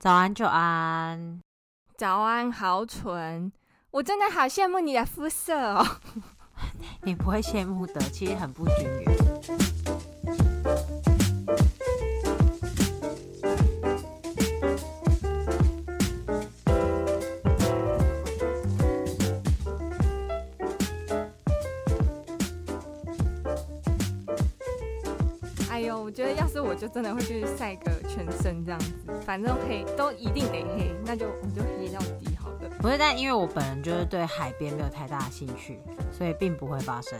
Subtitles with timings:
[0.00, 1.42] 早安，久安。
[1.94, 3.52] 早安，好蠢！
[3.90, 5.86] 我真的好羡慕你的肤色哦。
[7.04, 9.29] 你不会羡慕的，其实很不均匀。
[26.80, 32.70] 就真的会去晒个全身这样子，反正黑都一定得黑，那就我就黑到底好了。
[32.80, 35.78] 不是，但因为我本人就是对海边没有太大的兴趣，
[36.10, 37.18] 所以并不会发生。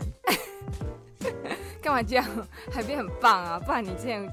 [1.79, 2.25] 干嘛这样？
[2.73, 4.27] 海边很棒啊，不然你之前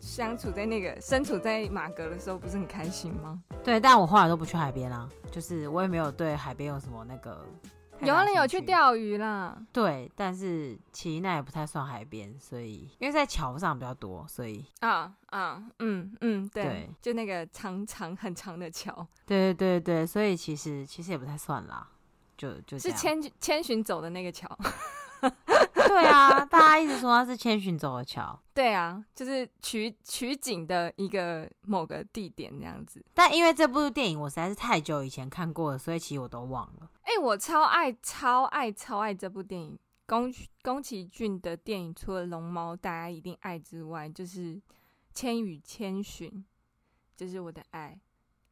[0.00, 3.40] 相处在那个身处在马格的时候，不是很开心吗？
[3.64, 7.42] 对，但我后来都不去海边啊，就是我也没有对海边有什么那个。
[8.00, 21.88] 有人有去钓鱼啦，对，但是其实那也不太算海边，所以因为在桥上比较多，所以啊啊嗯嗯对，对，就那个长长很长的桥，对对对对，所以其实其实也不太算啦，
[22.36, 24.48] 就就是千千寻走的那个桥。
[25.88, 28.40] 对啊，大家一直说它是千寻走的桥。
[28.54, 33.04] 对啊，就是取取景的一个某个地点这样子。
[33.12, 36.88] 但因为这部电影我实在是太久以前看过了，所以其实我都忘了。
[37.02, 39.78] 哎、欸，我超爱超爱超爱这部电影。
[40.06, 44.54] 宫宫崎骏的电影除了《龙猫》大家一定爱之外，就是
[45.14, 46.30] 《千与千寻》，
[47.16, 47.98] 就是我的爱。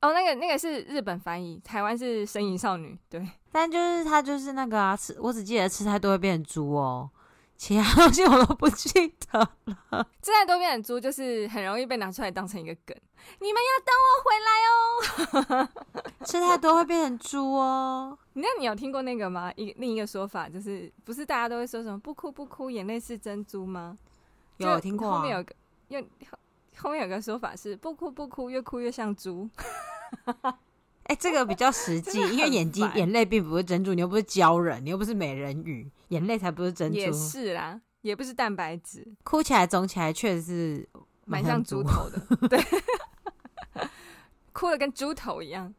[0.02, 2.88] 哦，那个那个是日本翻译，台湾是《神隐少女》。
[3.08, 7.08] 对， 但就是他就是那个啊，吃我只记得吃太多会变成猪哦。
[7.56, 8.90] 其他东西我都不记
[9.30, 10.04] 得了。
[10.20, 12.96] 吃太多变成猪，就是很容易被拿出来当成一个梗。
[13.38, 15.68] 你们要等我回来哦。
[16.26, 18.18] 吃太多会变成猪哦。
[18.32, 19.52] 那你有听过那个吗？
[19.54, 23.96] 一另一个说法就是，不是大家都会说什么“不哭不哭，眼泪是珍珠”吗？
[24.56, 25.18] 有，有听过啊。
[25.18, 25.54] 后面有个，
[25.86, 26.00] 又
[26.82, 29.48] 后面有个说法是“不哭不哭，越哭越像猪”。
[31.04, 36.98] 哎、欸，这个比较实际， 因为眼睛眼泪并不是珍珠，你又不是鲛人，你又不是美人鱼，眼泪才不是珍珠。
[36.98, 40.88] 也是啦，也不是蛋白质，哭起来肿起来确实是
[41.24, 42.60] 蛮像猪头的，对，
[44.52, 45.72] 哭的跟猪头一样，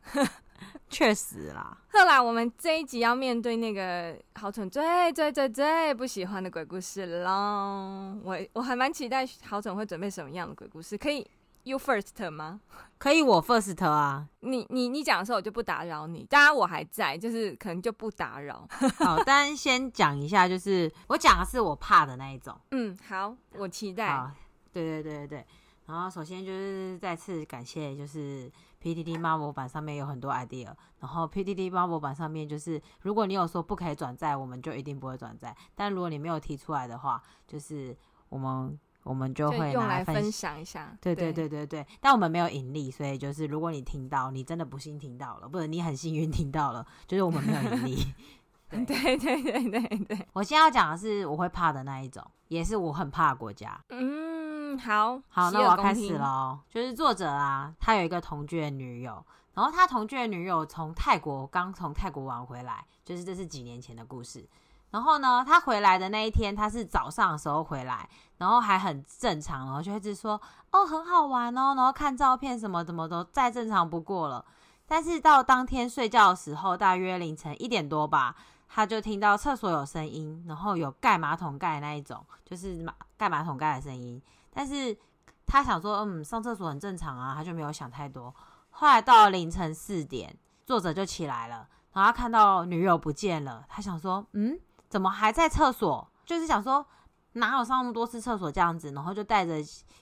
[0.89, 1.77] 确实啦。
[1.91, 11.25] 后来我们这一集要面对那个好蠢最最最最不喜欢的鬼故事喽，我我还蛮期待好蠢会准备什么样的鬼故事，可以。
[11.65, 12.59] You first 吗？
[12.97, 14.27] 可以，我 first 啊。
[14.41, 16.25] 你你你讲的时候，我就不打扰你。
[16.29, 18.67] 当然我还在，就是可能就不打扰。
[18.99, 22.53] 好，但先讲一下，就是我讲的是我怕的那一种。
[22.71, 24.09] 嗯，好，我期待。
[24.09, 24.29] 好，
[24.73, 25.45] 对对对对对。
[25.85, 28.51] 然后首先就是再次感谢，就是
[28.83, 30.73] PTT Marvel 版上面有很多 idea。
[30.99, 35.55] 然后 PDD Marvel 版上面就是，如果你有说不可以转载，我们就一定不会转载。
[35.73, 37.95] 但如果你没有提出来的话，就是
[38.27, 38.77] 我们。
[39.03, 41.85] 我们就会拿来分享一下，对对对对对。
[41.99, 47.97] 但我们没有盈利，所以就是如果你听到，你真的不幸听到了，不是你很幸运听到了，就是我们没有盈利。
[48.71, 50.27] 对对对对对对。
[50.31, 53.77] 我现在要讲的是我会怕的那一种，也是我很怕的国家。
[53.89, 54.42] 嗯，
[54.78, 56.59] 好好，那我要开始喽。
[56.69, 59.23] 就是作者啊，他有一个同居的女友，
[59.53, 64.47] 然后他同居的女友从泰国刚从泰国玩回来，就是这是几年前的故事。
[64.91, 68.07] 然后呢，他回来的那一天，他是早上的时候回来，
[68.38, 70.39] 然后还很正常，然后就一直说
[70.72, 74.45] 哦很好玩哦，然后看照片什么怎么都再正常不过了。
[74.85, 78.35] 但是到当天睡觉的时候，大约凌晨一点多吧，
[78.69, 84.22] 他就听到厕所有声音，然后有盖马桶盖那一种，就是马盖马桶盖的声音。
[84.53, 84.97] 但是
[85.45, 88.33] 他想说，嗯，上厕所很正常啊，他就没有想太多。
[88.69, 94.59] 后来到了凌晨四点，作者就起来了，然后他看到女友不见了，他想说，嗯。
[94.89, 96.07] 怎么还在厕所？
[96.23, 96.85] 就是想说
[97.31, 99.55] 哪有上那么多次厕所这样子，然后就带着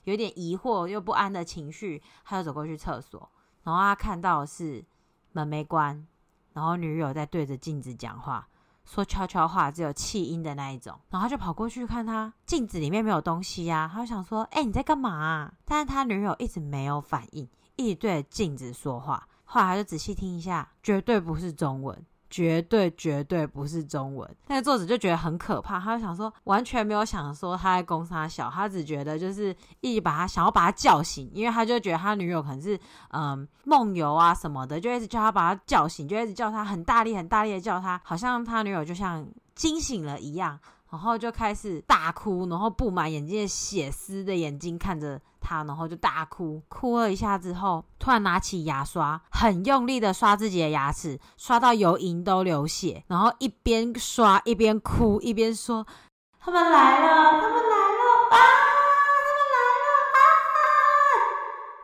[0.04, 3.26] 有点疑惑又不安的情绪，他就走过去厕所。
[3.62, 4.84] 然后他看到是
[5.32, 6.06] 门没关，
[6.52, 8.46] 然后女友在对着镜子讲话，
[8.92, 10.94] 说悄悄话，只有气音的那一种。
[11.08, 19.26] 然后他就跑过去看他镜子里面没有东西呀、他就想说：“哎、你在干嘛、啊？”但是他女友一直没有反应，一直对着镜子说话。
[19.44, 22.04] 后来他就仔细听一下，绝对不是中文。
[22.32, 32.80] 绝对绝对不是中文，那个作者就觉得很可怕，他就想说完全没有想说他在攻杀小，他只觉得就是一直把他想要把他叫醒，因为他就觉得他女友可能是
[33.10, 40.58] 嗯梦游啊什么的，就一直叫他把他叫醒，就一直叫他很大力很大力的叫他，好像他女友就像惊醒了一样。
[40.92, 55.86] 然后就开始大哭，然后布满眼睛的血丝的眼睛看着他，然后就大哭，哭了一下之后，突然拿起牙刷，很用力的刷自己的牙齿，刷到油龈都流血，然后一边刷一边哭，一边说
[56.38, 60.20] ：“他们来了，他们来了啊，他们来了啊！”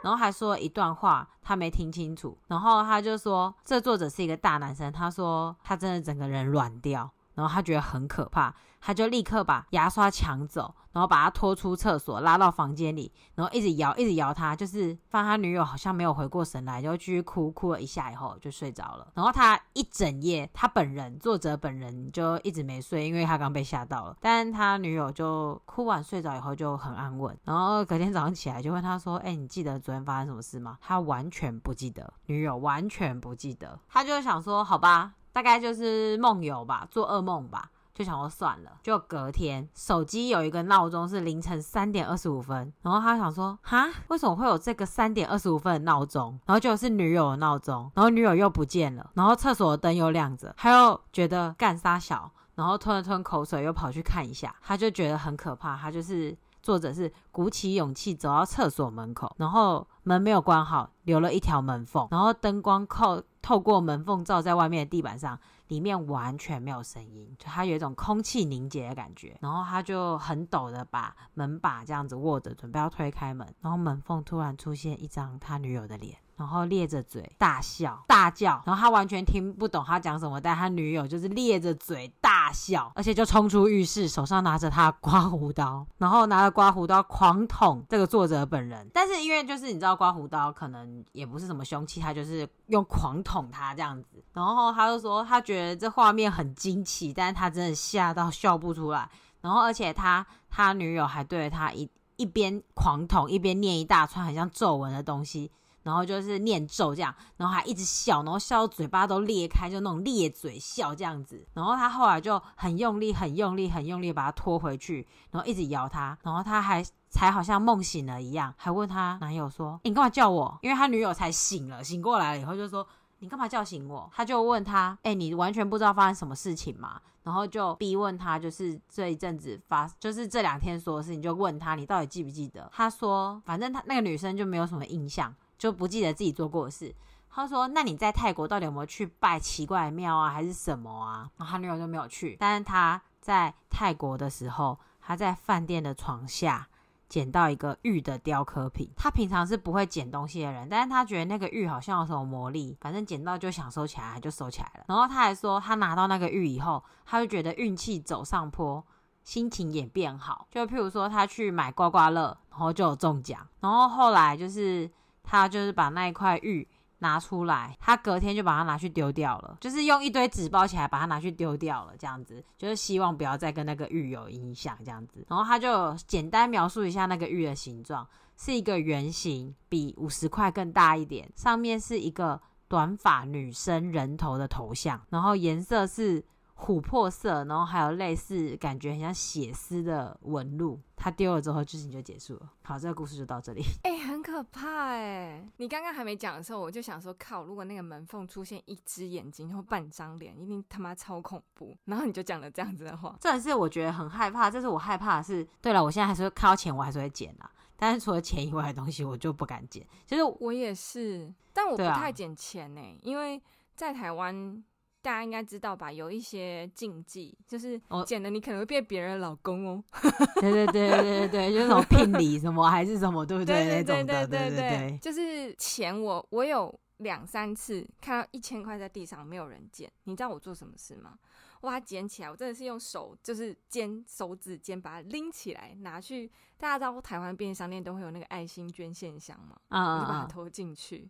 [0.04, 2.36] 然后还说一段话，他没听清楚。
[2.48, 7.10] 然后他就说，这作者是一个大男生，他说他真的整个人软掉。
[7.34, 19.08] 然后他觉得很可怕，他就立刻把牙刷抢走，然后把他拖出厕所，拉到房间里，然后一直摇，一直摇他，就是发现他女友好像没有回过神来，就继续哭，哭了一下以后就睡着了。
[19.14, 24.16] 然后他一整夜，他本人作者本人就一直没睡，因为他刚被吓到了。
[24.20, 27.36] 但他女友就哭完睡着以后就很安稳。
[27.44, 33.78] 然后隔天早上起来就问他说：“哎，你记得昨天发生什么事吗？”他完全不记得，女友完全不记得。
[33.88, 38.70] 他就想说：“好吧。”大概就是梦游吧，做噩梦吧，就想说算了。
[38.80, 46.38] 就隔天，手机有一个闹钟是凌晨三点二十五分，然后他想说，哈，为什么会有这个三点二十五分的闹钟？
[46.46, 55.76] 然后就是女友的闹钟，然后女友又不见了，然后厕所的灯又亮着，他又觉得干啥小，然后吞了吞口水，又跑去看一下，他就觉得很可怕。
[55.76, 63.20] 他就是作者是鼓起勇气走到厕所门口，然后门没有关好，留了一条门缝，然后灯光靠。
[63.40, 69.38] 透过门缝照在外面的地板上，里面完全没有声音，就他有一种空气凝结的感觉。
[69.40, 73.46] 然后他就很抖的把门把这样子握着，准备要推开门。
[73.60, 78.62] 然后门缝突然出现一张他女友的脸，然后咧着嘴大笑大叫。
[78.64, 88.88] 然后他完全听不懂他讲什么，但他女友就是咧着嘴大笑，而且就冲出浴室，手上拿着他的刮胡刀，然后拿着刮胡刀狂捅这个作者本人。
[88.94, 93.48] 但是因为就是你知道刮胡刀可能也不是什么凶器，他就是用狂捅。
[93.50, 99.08] 他这样子，然后他就说他觉得这画面很惊奇，但是他真的吓到笑不出来。
[99.40, 105.50] 然后而且他他女友还对着他一一边狂捅一边念一大串很像咒文的东西，
[105.88, 111.42] 然后就是念咒这样，然后还一直笑，然后笑到嘴巴都裂开，就那种裂嘴笑这样子。
[111.54, 116.84] 然后他后来就很用力、很用力、很用力把他拖回去，然后一直摇他，然后他还。
[117.10, 122.86] 才好像梦醒了一样，还问他男友说：“你干嘛叫我？”因为他女友才醒了，醒过来了以后就说。
[123.20, 124.08] 你干嘛叫醒我？
[124.14, 127.00] 他就问他，哎、你完全不知道发生什么事情吗？
[127.24, 132.70] 然后就逼问他，就是这一阵子发，就是这两天说的事情，就问他，你到底记不记得？
[132.72, 136.94] 他说，反正他那个女生就没有什么印象，就不记得自己做过的事。
[137.28, 141.28] 他说，那你在泰国到底有没有去拜奇怪的庙啊，还是什么啊？
[141.36, 146.68] 然后他女友就没有去，但是他在泰国的时候，他在饭店的床下。
[147.08, 154.84] 捡到一个玉的雕刻品，他平常是不会捡东西的人，但是他觉得那个玉好像有什么魔力，反正捡到就想收起来，就收起来了。
[154.88, 158.84] 然后他还说，他拿到那个玉以后，他就觉得运气走上坡，
[159.24, 160.46] 心情也变好。
[160.50, 163.40] 就譬如说，他去买刮刮乐，然后就有中奖。
[163.60, 164.90] 然后后来就是
[165.28, 166.66] 他就是把那一块玉。
[167.00, 175.24] 拿出来，他隔天就把它拿去丢掉了，就是用一堆纸包起来，把它拿去丢掉了，这样子，就是希望不要再跟那个玉有影响，这样子。
[175.28, 178.04] 然后他就简单描述一下那个玉的形状，
[178.36, 186.24] 是一个圆形，比五十块更大一点，上面是一个短发女生人头的头像，然后颜色是。
[186.58, 190.80] 琥珀色，然后还有类似感觉很像血丝的纹路。
[190.96, 192.52] 他丢了之后，剧情就结束了。
[192.64, 193.62] 好，这个故事就到这里。
[193.84, 195.48] 哎、欸，很可怕哎！
[195.58, 201.76] 你刚刚还没讲的时候，我就想说，靠，如果那个门缝出现一只眼睛或半张脸，一定他妈超恐怖。
[201.84, 204.50] 然后你就讲了这样子的话，这也是我觉得很害怕。
[204.50, 207.48] 这是我害怕的是，对了，我现在还是会看到钱，我还是会捡啊。
[207.76, 209.86] 但是除了钱以外的东西，我就不敢捡。
[210.04, 213.40] 其实我也是，但我不太捡钱呢、欸，啊、因为
[213.76, 214.64] 在台湾。
[215.00, 219.84] 大家应该知道吧有一些禁忌就是捡的你可能会被别人老公哦。
[220.40, 231.18] 对对对对对就是那种聘礼什么还是什么对不对对对对对就是钱我我有两三次看到一千块在地上没有人捡你知道我做什么事吗？
[231.60, 236.30] 我把它捡起来，我真的是用手，就是尖手指尖把它拎起来拿去。
[236.56, 239.56] 大家知道台湾便利商店都会有那个爱心捐献箱吗？
[239.68, 239.94] 啊、uh，uh.
[239.94, 241.08] 我就把它投进去。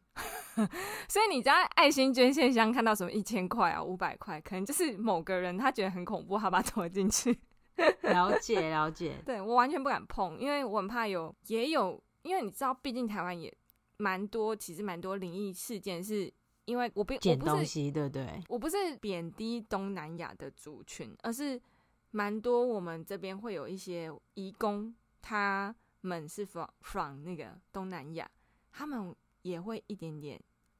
[1.08, 7.38] 所以你知道爱心捐献箱看到什么一千块啊、五百块，可能就是某个人他觉得很恐怖，他把它投进去。
[8.02, 9.22] 了 解了解。
[9.24, 13.54] 对，我完全不敢碰，因为我很怕有也有，因为你知道，毕竟台湾也
[13.98, 16.32] 蛮多，其实蛮多灵异事件是。
[16.68, 18.44] 因为我不捡东西，对不对？
[18.46, 21.58] 我不是贬低东南亚的族群，而是
[22.10, 28.30] 蛮多我们这边会有一些移工，他们是 from from 那个东南亚，
[28.70, 30.38] 他们也会一点点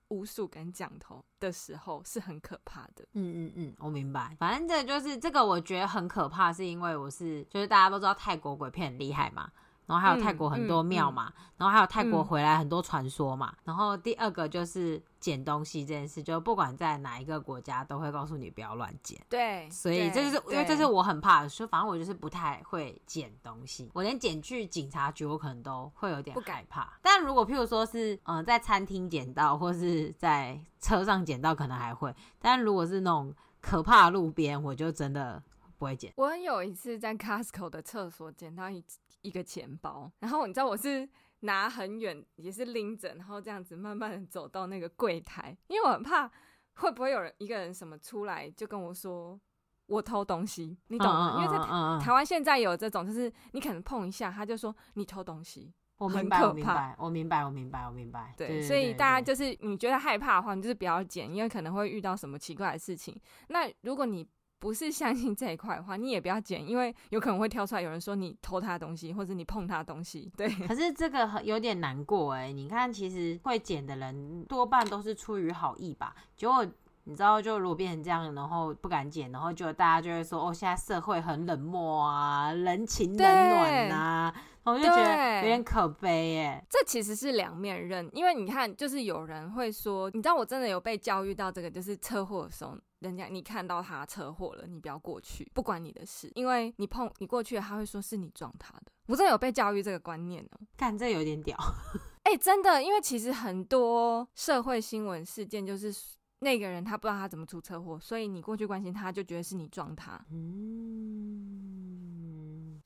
[0.08, 3.06] 巫术跟降头的时候是很可怕的。
[3.14, 4.36] 嗯嗯嗯，我明白。
[4.38, 9.50] 反正这就是这个，我觉得很可怕，是因为我是就是大家都知道泰国鬼片很厉害嘛。
[9.88, 13.50] 然后还有泰国很多庙嘛，嗯嗯嗯、然后还有泰国回来很多传说嘛。
[13.50, 19.18] 嗯、然后第二个就是捡东西这件事，就不管在哪一个国家都会告诉你不要乱捡。
[19.30, 23.90] 对，所以这就是因为这是我很怕的，所以反正我就是不太会捡东西。
[23.94, 26.34] 我连捡去警察局，我可能都会有点。
[26.34, 26.92] 不敢怕。
[27.00, 32.14] 但如果譬如说是嗯、呃、在餐厅捡到，或是在车上捡到，可能还会。
[32.38, 35.42] 但如果是那种可怕的路边，我就真的
[35.78, 36.12] 不会捡。
[36.16, 38.84] 我有一次在 Costco 的厕所捡到一
[39.22, 41.08] 一个钱包，然后你知道我是
[41.40, 46.30] 拿很远，也是拎着，然后这样子慢慢的走到那个柜台，因为我很怕
[46.74, 49.40] 会不会有人一个人什么出来就跟我说
[49.86, 51.36] 我偷东西，你懂吗？
[51.38, 55.72] 因为在台湾现在有这种，就是你可能碰一下，他就说你偷东西。
[55.98, 58.32] 我明白，我明白，我明白，我明白，我明白。
[58.36, 63.20] 对，所以大家就是你觉得害怕的话，你就是不要捡，因为可能会遇到什么奇怪的事情。
[63.48, 64.24] 那如果你
[64.58, 70.30] 不是相信这一块的话，你也不要剪，因为有可能会跳出来有人说你偷他的东西，或者你碰他的东西。
[70.36, 72.52] 对，可是这个有点难过哎。
[72.52, 76.14] 你看，其实会剪的人多半都是出于好意吧？
[76.36, 76.66] 结果
[77.04, 84.34] 你知道，就如果变成这样，然后不敢剪，然后就大家就会说哦，现在社会很冷漠啊，人情冷暖啊。
[84.64, 86.62] 我就觉得有点可悲耶。
[86.68, 98.92] 这其实是两面刃，因为你看，就是有人会说，你知道我真的有被教育到这个，就是车祸的时候，人家你看到他车祸了，你不要过去，不关你的事，因为你碰你过去了，他会说是你撞他的。
[99.06, 101.56] 我真的有被教育这个观念呢，干，这有点屌。
[102.24, 105.94] 哎、欸，真的，因为其实很多社会新闻事件就是
[106.40, 110.20] 那个人他不知道他怎么出车祸，所以你过去关心他，就觉得是你撞他。
[110.30, 112.17] 嗯。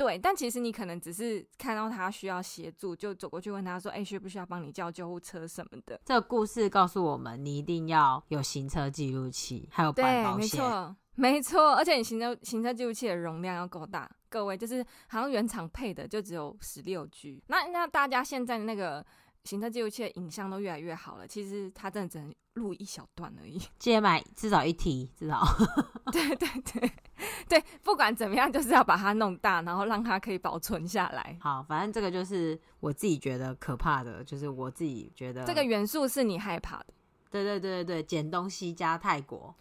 [0.03, 10.41] 对，但其实你可能只是看到他需要协助，就走过去问他说：“哎，需不需要帮你叫救护车什么的？”这个故事告诉我们，你一定要有行车记录器，还有办保险。
[10.41, 11.75] 对，没错，没错。
[11.75, 17.41] 而且你行车行车记录器的容量要够大，各位就是好像原厂配的就只有十六 G。
[17.47, 19.05] 那那大家现在那个。
[19.45, 23.61] 行车记录器的影像都越来越好了，其实它真的只能录一小段而已。
[23.79, 25.43] 记得买至少一 T，至少。
[26.13, 26.93] 对对对
[27.49, 31.37] 对，不管怎么样，就是要把它弄大，然后让它可以保存下来。
[31.41, 36.87] 好，反正这个就是我自己觉得可怕的，就是我自己觉得这个元素是你害怕的。
[37.31, 39.55] 对对对对对，捡东西加泰国。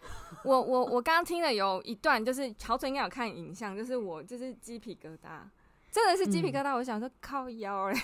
[0.43, 5.41] 我我我刚刚听了有一段，就是乔纯应该有看影像，就是我就是鸡皮疙瘩。
[5.89, 7.97] 真的是鸡皮疙瘩，嗯、我想说靠腰嘞，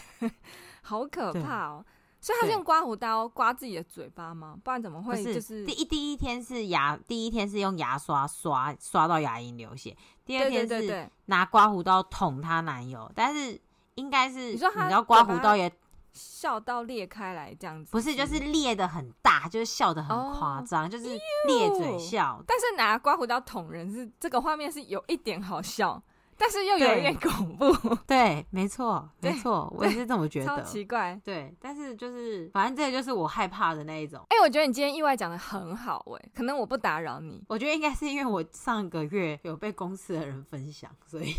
[0.88, 1.86] 好可怕哦！
[2.22, 4.58] 所以他是用刮胡刀刮自己的嘴巴吗？
[4.64, 5.22] 不然怎么会？
[5.22, 13.60] 就是第一第一天是牙，第一天是用牙刷刷刷到牙龈流血，第二天是拿刮胡刀捅她男友，但是
[13.96, 15.70] 应该是你说他，你知道刮胡刀也
[16.14, 21.06] 笑到裂开来这样子，不是就是裂的很大，就是笑的很夸张，哦、就是
[21.48, 22.42] 裂嘴笑。
[22.48, 26.02] 但是拿刮胡刀捅人是这个画面是有一点好笑。
[26.38, 27.74] 但是又有一点恐怖，
[28.06, 34.20] 对，没错，没错，我也是这么觉得，超奇怪，对，但是就是，反正这个就是我害怕的那一种。
[34.30, 41.34] 哎、欸，我觉得你今天意外讲的很好，哎，可能我不打扰你，我觉得应该是因为我上个月有被公司的人分享，所以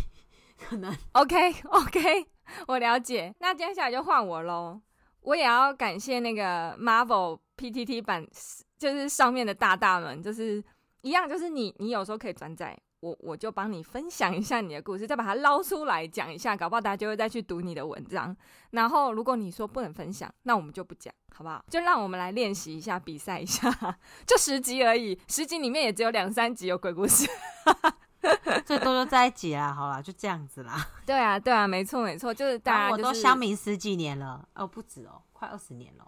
[0.59, 0.93] 可能。
[1.13, 2.27] OK OK，
[2.67, 3.33] 我了解。
[3.39, 4.81] 那接下来就换我喽，
[5.21, 8.27] 我也要感谢那个 Marvel PTT 版，
[8.77, 10.61] 就是上面的大大们，就是
[11.01, 12.77] 一样，就是你，你有时候可以转载。
[13.01, 18.35] 我我就帮你分享一下你的故事，再把它捞出来讲一下，搞不好大家就会再去读你的文章。
[18.71, 21.63] 然后如果你说不能分享，那我们就不讲，好不好？
[21.69, 23.69] 就让我们来练习一下，比赛一下，
[24.27, 27.27] 就十集而已，十集里面也只有两三集有鬼故事，
[28.65, 30.85] 最多就在一起啊，好啦，就这样子啦。
[31.05, 36.05] 对啊，对啊，没错没错，就是大家、就是、我都相明十几年了，哦，不止哦，快二十年了。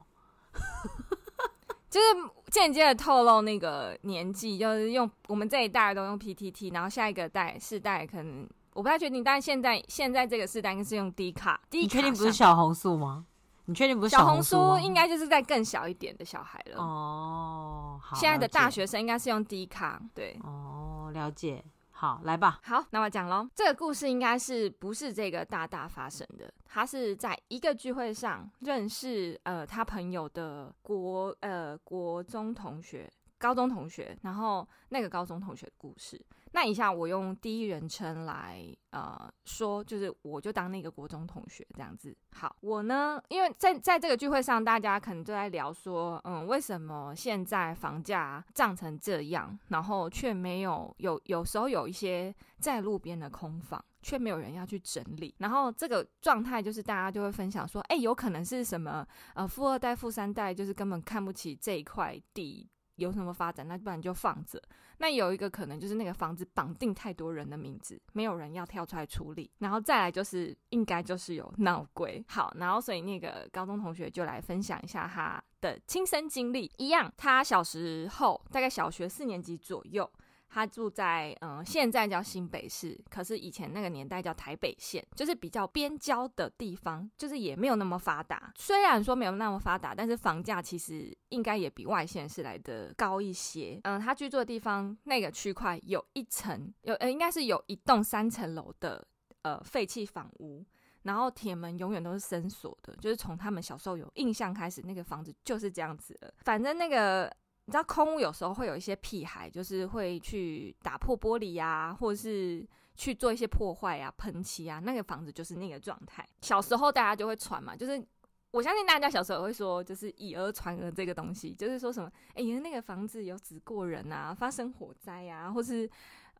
[1.91, 2.05] 就是
[2.49, 11.59] 间接的透露那个年纪，就是用我们这一代都用 PTT，然后下一个代世代可能我不太确定，但是现在现在这个世代应该是用 D 卡。
[11.69, 13.25] D 卡，你确定不是小红书吗？
[13.65, 14.79] 你确定不是小红书？
[14.79, 16.81] 应该就是在更小一点的小孩了。
[16.81, 20.39] 哦，好，现在的大学生应该是用 D 卡，对。
[20.43, 21.61] 哦，了解。
[22.01, 22.59] 好，来吧。
[22.63, 23.47] 好，那我讲喽。
[23.53, 26.51] 这个故事应该是不是这个大大发生的？
[26.65, 33.07] 他是在一个聚会上认识呃他朋友的国呃国中同学、
[33.41, 36.23] 高中同学，然后那个高中同学的故事。
[36.53, 42.15] 那以下我用第一人称来呃说，就是我就当那个国中同学这样子。
[42.33, 55.33] 好，我呢，因为在在这个聚会上，大家可能都在聊说，嗯，为什么现在房价涨成这样，然后却没有有有时候有一些在路边的空房，却没有人要去整理。
[55.37, 62.69] 然后这个状态就是大家就会分享说，哎，有可能是什么呃富二代、富三代，就是根本看不起这一块地。
[63.01, 64.61] 有什么发展，那不然就放着。
[64.97, 69.49] 那有一个可能就是那个房子绑定太多人的名字，没有人要跳出来处理。
[69.57, 72.23] 然后再来就是应该就是有闹鬼。
[72.27, 76.71] 好，然后所以那个高中同学就来分享一下他的亲身经历。
[76.77, 80.09] 一样，他小时候大概小学四年级左右。
[80.53, 88.51] 他住在嗯、呃，现在叫新北市，可是以前那个年代叫台北县，就是比较边郊的地方，就是也没有那么发达。
[88.57, 93.79] 虽然说没有那么发达，但是房价其实应该也比外县市来的高一些。
[93.83, 99.07] 嗯，他居住的地方那个区块有一层，有呃，应该是有一栋三层楼的
[99.43, 100.65] 呃废弃房屋，
[101.03, 106.33] 然后铁门永远都是深锁的，就是从他们小时候有印象开始，那个房子就是这样子的。
[106.39, 107.33] 反正那个。
[107.71, 114.81] 你知道空屋有时候会有一些屁孩，就是会去打破玻璃呀、啊，或者是去做一些破坏啊、喷漆啊。
[114.83, 116.27] 那个房子就是那个状态。
[116.41, 118.05] 小时候大家就会传嘛，就是
[118.51, 125.89] 我相信大家小时候也会说，就是以讹传讹这个东西，就是说什么，哎、欸，那个房子有死过人啊，发生火灾啊，或是。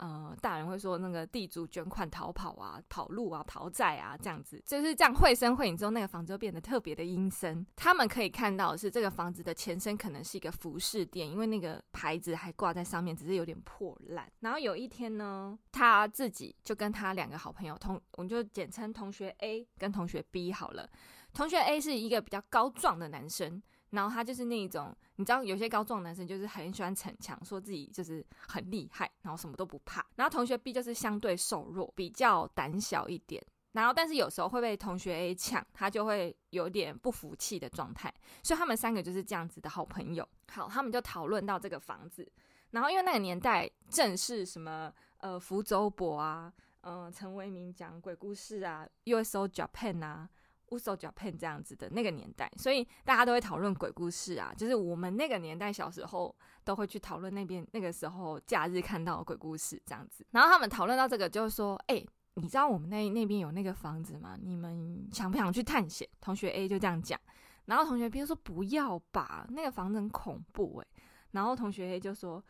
[0.01, 7.63] 呃，大人会说那个地主卷款逃跑啊、跑路啊、逃债啊，这样子就是这样绘声绘影之后，那个房子就变得特别的阴森。
[7.75, 14.27] 他们可以看到的是这个房子的前身可能是一个服饰店，因为那个牌子还挂在上面，只是有点破烂。
[14.39, 20.89] 然后有一天呢，他自己就跟他两个好朋友同，我们就简称同学 A 跟同学 B 好了。
[21.31, 23.61] 同学 A 是一个比较高壮的男生。
[23.91, 30.05] 然后他就是那种，你知道，有些高壮男生就是很喜欢逞强，说自己就是很厉害，然后什么都不怕。
[30.15, 33.41] 然后同学 B 就是相对瘦弱，比较胆小一点。
[33.73, 38.13] 然后但是有时候会被同学 A 抢，他就会有点不服气的状态。
[38.43, 40.27] 所以他们三个就是这样子的好朋友。
[40.51, 42.29] 好，他们就讨论到这个房子。
[42.71, 50.29] 然后因为那个年代正是什么呃福州博啊，嗯、呃、陈为民讲鬼故事啊，USO Japan 啊。
[50.71, 54.53] 乌索脚片这样子的那个年代，所以大家都会讨论鬼故事啊。
[54.57, 60.25] 就是我们那个年代小时候都会去讨论那边那个时候假日看到的鬼故事这样子。
[60.31, 64.37] 然后他们讨论到这个，就是说：“哎、你知道我们那那边有那个房子吗？
[64.41, 67.19] 你们想不想去探险？”同学 A 就这样讲，
[67.65, 70.87] 然后同学 B 就说：“不要吧，那个房子很恐怖哎。”
[71.31, 72.43] 然后同学 A 就说。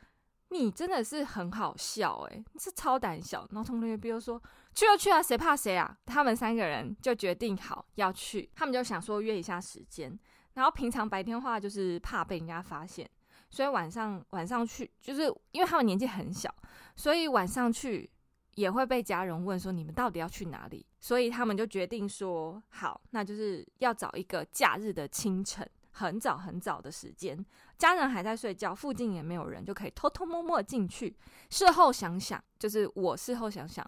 [0.54, 3.48] 你真的是很好笑诶，你是超胆小。
[3.52, 4.38] 然后同学比如说
[4.74, 5.98] 去就去啊，谁怕谁啊？
[6.06, 10.18] 他们三个人就决定好要去，他们就想说约一下时间。
[10.54, 13.10] 然后平常白天话就是怕被人家发现，
[13.50, 16.54] 所以晚上晚上去，就是因为他们年纪很小，
[16.96, 18.10] 所以晚上去
[18.56, 20.86] 也会被家人问说你们到底要去哪里。
[21.00, 25.68] 所以他们就决定说好，那就是要找一个假日的清晨。
[25.94, 27.46] 很早很早的时间，
[27.78, 31.14] 家人还在睡觉，附近也没有人，就可以偷偷摸摸进去。
[31.50, 33.86] 事后想想，就是我事后想想，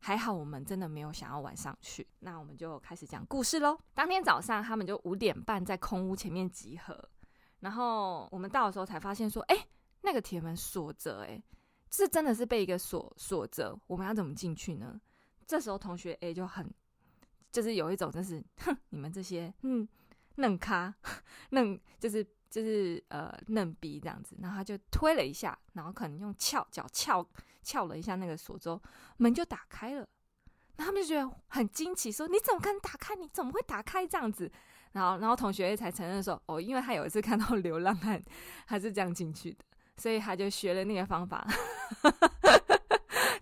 [0.00, 2.06] 还好我们真的没有想要晚上去。
[2.20, 3.78] 那我们就开始讲故事喽。
[3.94, 7.08] 当天早上，他们就五点半在空屋前面集合，
[7.60, 9.66] 然后我们到的时候才发现说，哎，
[10.02, 11.42] 那个铁门锁着，哎，
[11.90, 15.00] 这真的是被一个锁锁着，我们要怎么进去呢？
[15.46, 16.72] 这时候同学 A 就很，
[17.50, 19.88] 就是有一种就是，哼， 你们这些，嗯。
[20.40, 20.94] 嫩咖，
[21.50, 27.28] 嫩就是就是呃嫩逼这样子，然后他就推了一下，然后可能用翘脚翘
[27.62, 28.80] 撬了一下那个锁之后，
[29.16, 30.06] 门就打开了。
[30.76, 33.16] 然后他们就觉得很惊奇，说：“你怎么可能打开？
[33.16, 34.50] 你怎么会打开这样子？”
[34.92, 38.22] 然后然后同学才承认说：“哦，因为他有一次看到流浪汉，
[38.66, 39.58] 他是这样进去的，
[39.96, 41.46] 所以他就学了那个方法。”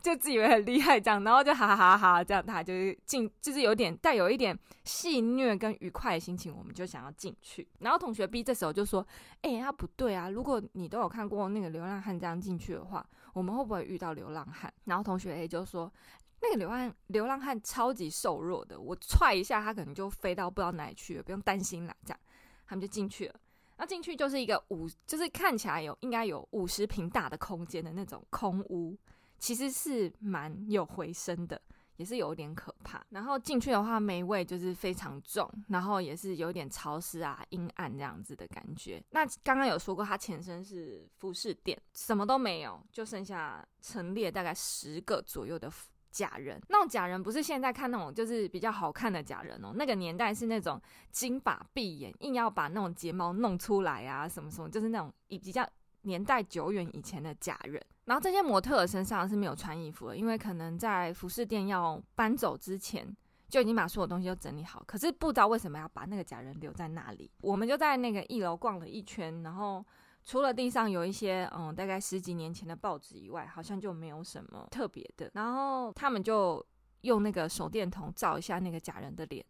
[0.03, 7.67] 就自以为很厉害这样，然后就哈哈哈哈这样，他就是进，就是有点带有一点戏谑跟愉快的心情，我们就想要进去。
[7.81, 9.05] 然后同学 B 这时候就说
[9.43, 10.31] ：“哎、欸，他不对啊！
[10.31, 13.05] 如果你都有看过那个流浪汉这样进去的话，
[13.37, 15.93] 我们会不会遇到流浪汉？”然后同学 A 就说
[16.41, 22.21] ：“那个流浪流浪汉超级瘦弱的，我踹一下他可能就飞到不知道哪里去了，不用担心啦。”这样
[22.67, 23.39] 他们就进去了。
[23.77, 28.97] 那进去就是一个五，就是看起来有应该有五十平大的空间的那种空屋。
[29.39, 31.61] 其实是蛮有回声的，
[31.97, 33.05] 也是有点可怕。
[33.11, 39.03] 然后进去的话，霉味就是非常重，然后也是有点潮湿啊、阴暗这样子的感觉。
[39.11, 45.71] 那刚刚有说过，它前身是服饰店，什么都没有，就剩下陈列大概十个左右的
[46.11, 46.61] 假人。
[46.69, 49.73] 那种假人不是现在看那种，就是比较好看的假人哦。
[49.75, 50.81] 那个年代是那种
[51.11, 55.69] 金发碧眼，硬要把那种睫毛弄出来啊，什么什么，就是那种比较。
[56.07, 63.05] 年代久远以前的假人，然后这些模特身上是没有穿衣服的，因为可能在服饰店要搬走之前
[63.49, 67.31] 就已经把所有东西都整理好，可是不知道为什么要把那个假人留在那里。
[67.43, 69.85] 我们就在那个一楼逛了一圈，然后
[70.25, 75.31] 除了地上有一些嗯大概十几年前的报纸以外，好像就没有什么特别的。
[75.35, 76.65] 然后他们就
[77.03, 79.45] 用那个手电筒照一下那个假人的脸，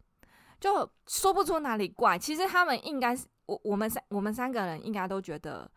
[0.59, 2.17] 就说不出哪里怪。
[2.17, 5.69] 其实他们应该是我我们三我们三个人应该都觉得。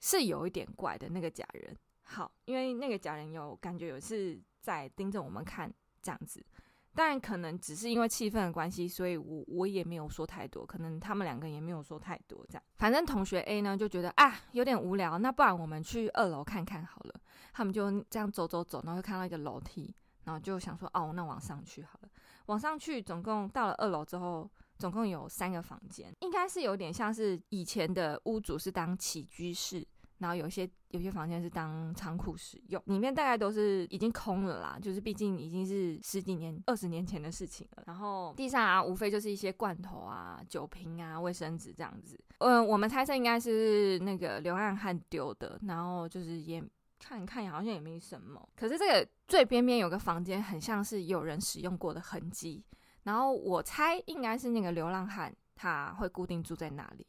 [0.00, 1.76] 是有一点怪的那个假人。
[2.02, 6.44] 好，因为那个假人有感觉有是在盯着我们看这样子。
[6.92, 10.66] 当然，可能只是因为气氛的关系，所以我我也没有说太多。
[10.66, 12.62] 可能他们两个也没有说太多，这样。
[12.78, 17.14] 反正同学 A 呢就觉得啊有点无聊，那不然我们去二楼看看好了。
[17.52, 22.08] 他们就这样走走走，然后就看到一个楼梯，然后就想说哦，那往上去好了。
[22.46, 29.86] 往上去，总共到了二楼之后，总共有三个房间，应该是有点像是以前的屋主是当起居室。
[30.18, 37.82] 然后有些有些房间是当仓库使用，里面大概都是已经空了啦，就是毕竟已经是十几年、二十年前的事情了。
[37.86, 42.20] 然后地上啊，无非就是一些罐头啊、酒瓶啊、卫生纸这样子。
[42.36, 46.62] 嗯，我们猜测应该是那个流浪汉丢的，然后就是也
[46.98, 48.46] 看看，好像也没什么。
[48.54, 52.62] 可是这个最边边有个房间，很像是有人使用过的痕迹。
[53.02, 57.06] 然后我猜应该是那个流浪汉他会固定住在那里。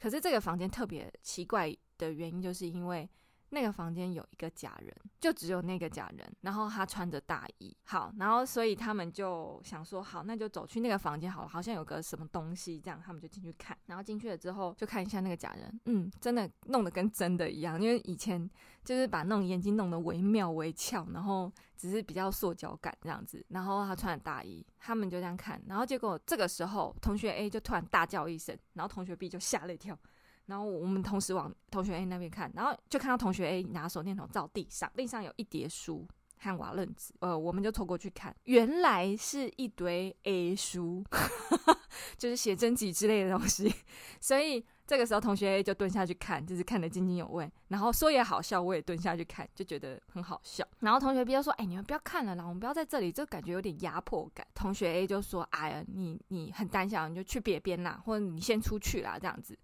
[0.00, 1.76] 可是这个房间特别奇怪。
[1.98, 3.08] 的原因就是因为
[3.54, 18.50] 那个房间有一个假人，就只有那个假人，然后他穿着大衣，好，然后所以他们就想说，好，那就走去那个房间好了，好像有个什么东西，这样他们就进去看，然后进去了之后就看一下那个假人，嗯，真的弄得跟真的一样，因为以前
[18.84, 29.96] 就是把那种眼睛弄得惟妙惟肖，然后只是比较塑胶感这样子，然后他穿着大衣，他们就这样看，然后结果这个时候同学 A 就突然大叫一声，然后同学 B 就吓了一跳。
[30.46, 36.06] 然后我们同时往同学 A 那边看，然后就看到同学 A 拿手电筒照地上，地上有一叠书
[36.38, 41.02] 和瓦楞纸，呃，我们就凑过去看，原来是一堆 A 书，
[42.18, 43.74] 就是写真集之类的东西。
[44.20, 47.50] 所以这个时候同学 A 就蹲下去看，就是看得津津有味。
[47.68, 50.62] 然后说也好笑，我也蹲下去看，就觉得很好笑。
[50.80, 59.58] 然后同学 B 就说：“哎，你们不要看了啦，我们不要在这里，就感觉有点压迫感。”同学 A 就说：“哎呀，你你很胆小，你就去别边啦，或者你先出去啦，这样子。”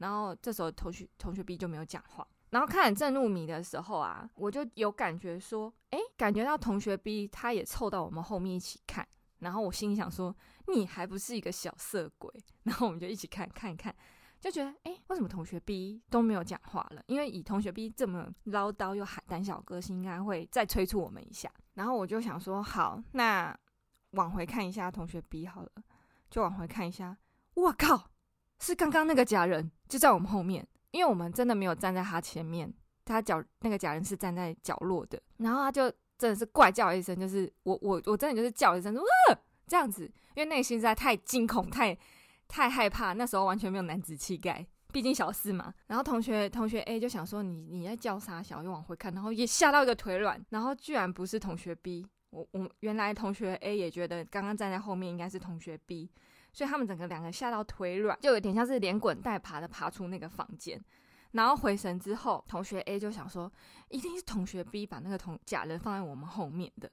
[0.00, 9.06] 然后这时候同学同学 B 就没有讲话，然后看正入迷的时候啊，我就有感觉说，哎，感觉到同学 B 他也凑到我们后面一起看，
[9.40, 10.34] 然后我心里想说，
[10.68, 12.32] 你还不是一个小色鬼，
[12.62, 13.94] 然后我们就一起看看一看，
[14.40, 17.02] 就觉得，哎，为什么同学 B 都没有讲话了？
[17.06, 21.52] 因为以同学 B 这么唠叨又喊胆小个性，应该会再催促我们一下。
[21.74, 23.56] 然后我就想说，好，那
[24.12, 25.70] 往回看一下同学 B 好了，
[26.30, 27.16] 就往回看一下，
[27.54, 28.09] 我靠！
[28.60, 32.72] 是刚刚那个假人就在我们后面，因为我们真的没有站在他前面，
[33.04, 41.96] 他脚那个假人是站在角落的，然后他就真的是怪叫一声，就是我我我真的就是叫一声，呃，这样子，因为内心实在太惊恐，太
[42.46, 45.72] 太害怕，那时候完全没有男子气概，毕竟小四嘛。
[45.86, 56.10] 然后同学同学 A 就想说你你在叫啥小，又往回看，然后也吓到一个腿软，然后居然不是同学 B，我我原来同学 A 也觉得刚刚站在后面应该是同学 B。
[56.52, 60.82] 所以他们整个两个吓到腿软，就有点像是连滚带爬的爬出那个房间。
[61.32, 63.50] 然后回神之后，同学 A 就想说，
[63.88, 66.90] 一定是同学 B 把那个同假人放在我们后面的。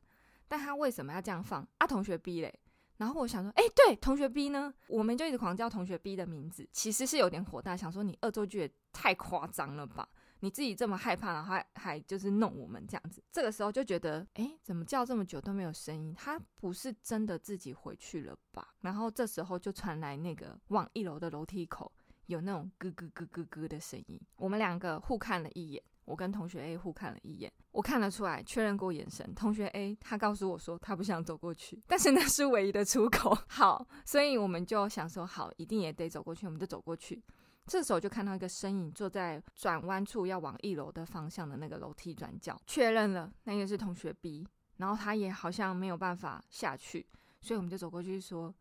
[0.47, 1.87] 但他为什么要这样放啊？
[1.87, 2.53] 同学 B 嘞？
[2.97, 4.73] 然后我想说，哎，对，同学 B 呢？
[4.87, 10.07] 我们就一直狂叫同学 B 的名字，其实是有点火大，想说你恶作剧也太夸张了吧。
[10.39, 16.13] 你自己这么害怕，然后还还就是弄我们这样子，这个时候就觉得，哎，怎么叫这么久都没有声音？
[16.15, 18.76] 他不是真的自己回去了吧？
[18.82, 21.91] 然后这时候就传来那个往一楼的楼梯口
[22.28, 24.19] 有那种咯咯咯咯咯的声音。
[24.36, 29.34] 我们两个互看了一眼，我跟同学 A 互看了一眼，我看得出来，确认过眼神。
[29.34, 33.38] 同学 A 他告诉我说他不想走过去，但是那是唯一的出口。
[33.47, 37.21] 好，所以我们就想说，好，一定也得走过去，我们就走过去。
[37.67, 47.06] 这时候就看到一个身影坐在转弯处要往一楼的方向的那个楼梯转角，确认了那个是同学 B，然后他也好像没有办法下去，
[47.41, 48.56] 所以我们就走过去说：“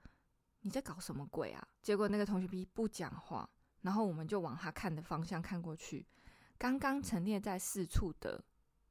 [0.62, 3.48] 你在搞什么鬼啊？”结果那个同学 B 不讲话，
[3.82, 6.04] 然后我们就往他看的方向看过去，
[6.58, 8.44] 刚刚陈列在四处的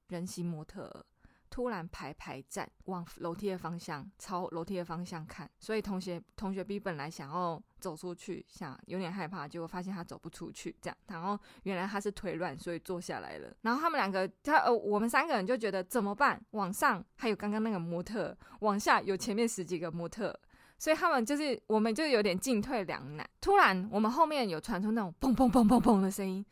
[0.08, 1.06] 人形模特。
[1.48, 5.50] 突然排排站，往楼梯的方向，朝楼梯的方向看。
[5.58, 10.98] 所以同学同学 B 本来想要走出去，想有点害怕，结果发现他走不出去，这样。
[11.06, 13.56] 然后原来他是腿软，所以坐下来了。
[13.62, 16.44] 然后他们两个，他呃，我们三个人就觉得怎么办？
[16.52, 20.36] 往上还有刚刚那个模特，往下有前面十几个模特，
[20.80, 23.30] 所以他们就是我们就有点进退两难。
[23.40, 26.44] 突然我们后面有传出那种砰砰砰砰砰的声音，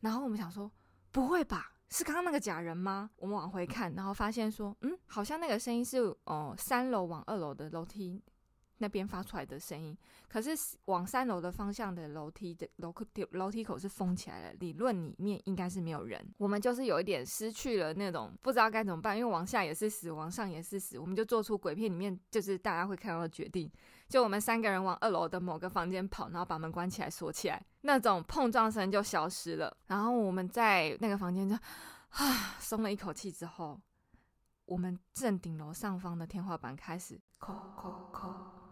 [0.00, 0.70] 然后我们想说，
[1.10, 1.70] 不会吧？
[1.88, 3.08] 是刚刚那个假人吗？
[3.16, 8.20] 我们往回看，然后发现说，嗯，好像那个声音是哦，三楼往二楼的楼梯
[8.78, 9.96] 那边发出来的声音。
[10.28, 10.50] 可是
[10.86, 16.20] 往三楼的方向的楼梯的楼梯楼梯口是封起来的，理论里面应该是没有人。
[16.38, 23.70] 我们就是有一点失去了那种不知道该怎么办，因为往下也是死，往上也是死，我们就做出鬼片里面就是大家会看到的决定，
[24.08, 29.76] 就我们三个人往二楼的某个房间跑，然后把门关起来锁起来，那种碰撞声就消失了。
[29.86, 33.80] 然后我们在那个房间就啊 松了一口气之后，
[34.64, 38.63] 我们正顶楼上方的天花板开始扣扣扣。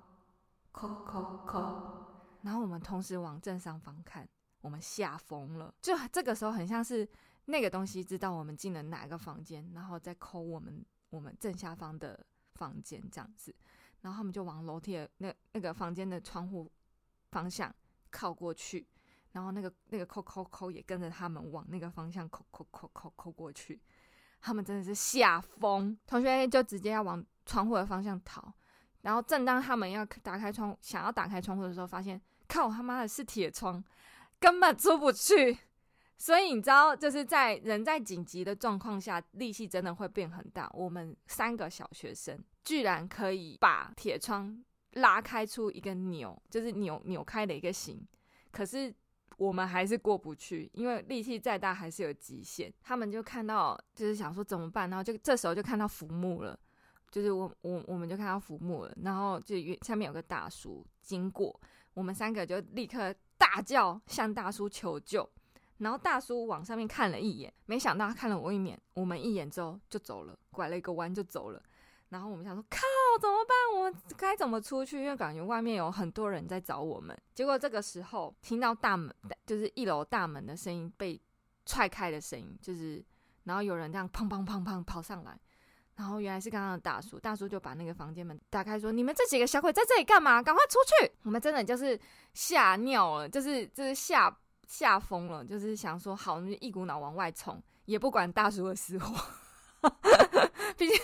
[0.72, 2.06] 扣扣扣，
[2.42, 4.28] 然后我们同时往正上方看，
[4.62, 5.72] 我们吓疯了。
[5.80, 7.08] 就这个时候，很像是
[7.44, 13.54] 那个东西知道我们进了哪个房间，然后再抠我们我们正下方的房间这样子。
[14.00, 16.68] 然后他们就往楼梯的那那个房间的窗户
[17.30, 17.72] 方向
[18.10, 18.88] 靠过去，
[19.30, 23.80] 然后那个那个扣扣扣也跟着他们往那个方向扣扣扣扣扣过去。
[24.40, 28.52] 他们真的是吓疯，同学就直接要往窗户的方向逃。
[29.02, 33.82] 然后正当他们要打开窗，想要打开窗户的时候，发现靠他妈的是铁窗，
[34.40, 35.58] 根本出不去。
[36.18, 40.70] 所以你知道，就是在人在紧急的状况下，力气真的会变很大。
[40.72, 44.62] 我们三个小学生居然可以把铁窗
[44.92, 48.06] 拉开出一个扭，就是扭扭开的一个形。
[48.52, 48.94] 可是
[49.36, 52.72] 我们还是过不去，因为力气再大还是有极限。
[52.82, 56.56] 他们就看到，就是想说怎么办，然后就这时候就看到浮木了。
[57.12, 61.60] 就是我我我们就看到浮木了，然后就下面有个大叔经过，
[61.92, 65.28] 我们三个就立刻大叫向大叔求救，
[65.76, 71.62] 然后大叔往上面看了一眼，没想到他看了我一眼，我们一眼之后就走了，拐了一个弯就走了，
[72.08, 72.78] 然后我们想说靠
[73.20, 73.54] 怎么办？
[73.78, 74.98] 我该怎么出去？
[75.02, 77.14] 因为感觉外面有很多人在找我们。
[77.34, 81.20] 结果这个时候听到大门就是一楼大门的声音被
[81.66, 83.04] 踹开的声音，就是
[83.44, 85.38] 然后有人这样砰砰砰砰跑上来。
[85.94, 90.42] 然后原来是刚刚的大叔，大叔就把那个房间门打开，说：“你们这几个小鬼在这里干嘛？
[90.42, 91.98] 赶快出去！”我们真的就是
[92.32, 94.34] 吓尿了，就是就是吓
[94.66, 99.14] 吓疯了，就是想说好，我们就一股脑往外冲，也不管大叔的死活。
[100.78, 100.98] 毕竟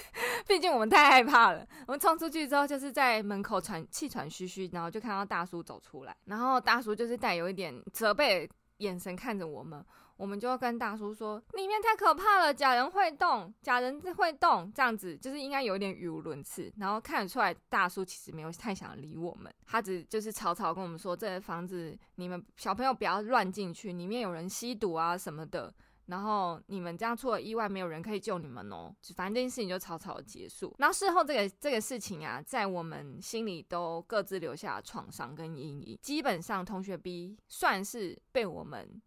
[0.46, 8.48] 毕竟我们太害怕了，我们冲出去之后，就是在门口喘气喘吁吁，然后就看到大叔走出来，然后大叔就是带有一点责备
[8.78, 9.84] 眼神看着我们。
[10.18, 16.70] 我们就跟大叔说，里面太可怕了，假人会动，假人会动，这样子就是应该有点语无伦次。
[16.76, 25.72] 然后看得出来，大叔其实没有太想理我们，他只就是草草跟我们说，这个房子你们小朋友不要乱进去，里面有人吸毒啊什么的。
[26.06, 28.92] 然后你们这样出了意外，没有人可以救你们哦。
[29.14, 30.74] 反正这件事情就草草的结束。
[30.78, 35.98] 然后事后这个这个事情啊，在我们心里都各自留下创伤跟阴影。
[36.02, 39.00] 基本上同学 B 算是被我们。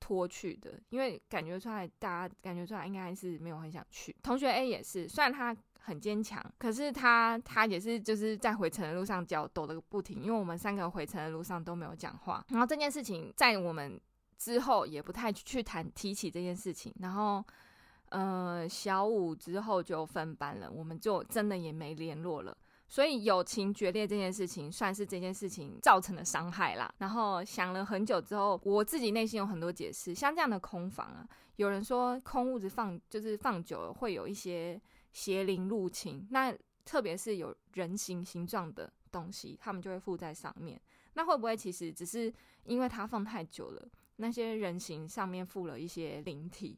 [0.00, 4.16] 拖去的，因为感觉出来，大家感觉出来应该是没有很想去。
[4.22, 12.44] 同学 A 也是，虽然他很坚强，可是他他也是就是在回程的路上脚抖得不停，因为我们三个回程的路上都没有讲话。
[12.48, 14.00] 然后这件事情在我们
[14.38, 16.92] 之后也不太去谈提起这件事情。
[17.00, 17.44] 然后，
[18.08, 22.56] 呃，小五之后就分班了，我们就真的也没联络了。
[22.90, 26.92] 所以友情决裂这件事情，算是这件事情造成的伤害啦。
[26.98, 30.12] 然后想了很久之后，我自己内心有很多解释。
[30.12, 31.24] 像这样的空房啊，
[31.54, 34.78] 有人说空屋子放就是放久了会有一些
[35.12, 36.52] 邪灵入侵，那
[36.84, 40.78] 特别是有人形形状的东西，他们就会附在上面。
[41.14, 42.32] 那会不会其实只是
[42.64, 46.76] 因为它放太久了，那些人形上面附了一些灵体？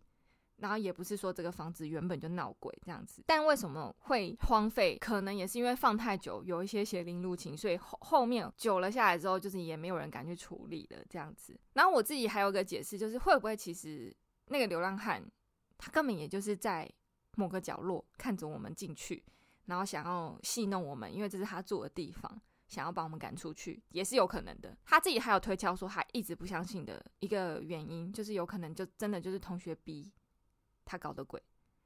[0.62, 4.96] 然后也不是说这个房子原本就闹鬼这样子，但为什么会荒废？
[4.96, 11.58] 可能也是因为放太久，有一些邪灵入侵，所以后后面久了下来之后，就是也没有人敢去处理了这样子。
[11.72, 15.20] 然后我自己还有个解释，就是会不会其实那个流浪汉
[15.76, 16.88] 他根本也就是在
[17.34, 19.20] 某个角落看着我们进去，
[19.64, 24.78] 然后想要戏弄我们，因为这是他住的地方，想要把我们赶出去，也是有可能的。
[24.84, 30.12] 他自己还有推敲说，他一直不相信的一个原因，就是有可能就真的就是同学 B。
[30.84, 31.42] 他搞的鬼，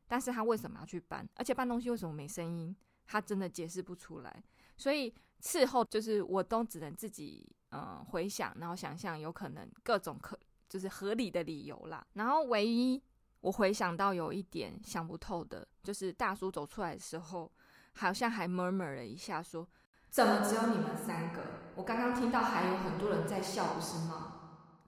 [0.06, 1.28] 但是他为什么要去搬？
[1.34, 2.74] 而且搬东西为什么没声音？
[3.04, 4.42] 他真的解释不出来。
[4.76, 12.04] 所以事后就是我都只能自己嗯回想，然后想象有可能各种可就是合理的理由啦。
[12.14, 13.00] 然后唯一
[13.40, 17.50] 我回想到有一点想不透的，就是大叔走出来的时候，
[17.92, 19.68] 好像还 murmur 了一下说，说
[20.10, 21.42] 怎么只有你们三个？
[21.76, 24.32] 我刚刚听到还有很多人在笑，不是吗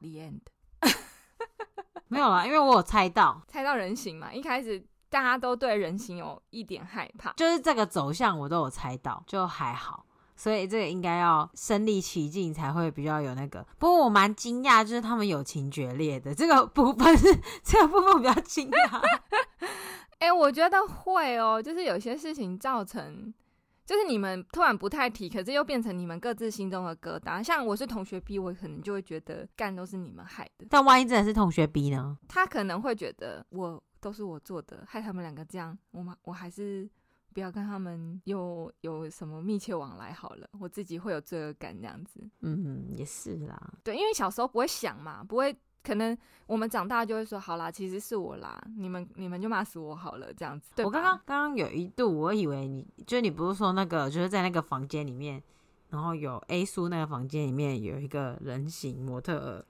[0.00, 0.40] ？The end。
[2.08, 4.32] 没有啦，因为我有猜到，猜到人形嘛。
[4.32, 10.04] 一开始大家都对人形有一点害怕，就是这个走向我都有猜到，就还好。
[10.36, 13.66] 所以这个应该要身历其境才会比较有那个。
[13.76, 17.26] 不过我蛮惊讶，就是他们友情决裂的这个部分是
[17.64, 19.00] 这个部分比较惊讶。
[20.20, 23.34] 哎、欸，我觉得会哦，就是有些事情造成，
[23.88, 27.42] 就是你们突然不太提，可是又变成你们各自心中的疙瘩。
[27.42, 30.66] 像我是同学 B，我可能就会觉得干都是你们害的。
[30.68, 32.18] 但万一真的是同学 B 呢？
[32.28, 36.86] 他可能会觉得我都是我做的，害他们两个这样，我们我还是
[37.32, 42.20] 不要跟他们有有什么密切往来好了，我自己会有罪恶感这样子。
[42.40, 43.72] 嗯，也是啦。
[43.82, 45.56] 对，因为小时候不会想嘛，不会。
[45.82, 50.70] 可能我们长大就会说，好啦，其实是我啦，你们你们就骂死我好了，这样子。
[50.74, 55.42] 对，我刚刚刚刚有一度，我以为你就是你不是说那个就是在那个房间里面，
[55.90, 59.64] 然后有 A 叔那个房间里面有一个人形模特儿。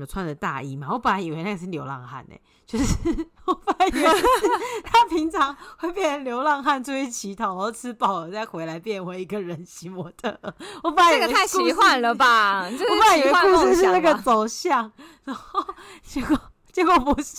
[0.00, 0.88] 有穿着大衣嘛？
[0.90, 2.84] 我本来以为那个是流浪汉呢、欸，就是
[3.46, 4.22] 我本来以为
[4.84, 10.38] 他平常会变成流浪汉出去乞讨，然后吃饱了再回来变为一个人形模特。
[10.82, 12.64] 我本来以为这个太奇幻了吧？
[12.64, 14.90] 我本来以为故事是那个走向，
[15.24, 15.64] 然后
[16.02, 16.38] 结果
[16.72, 17.38] 结果不是，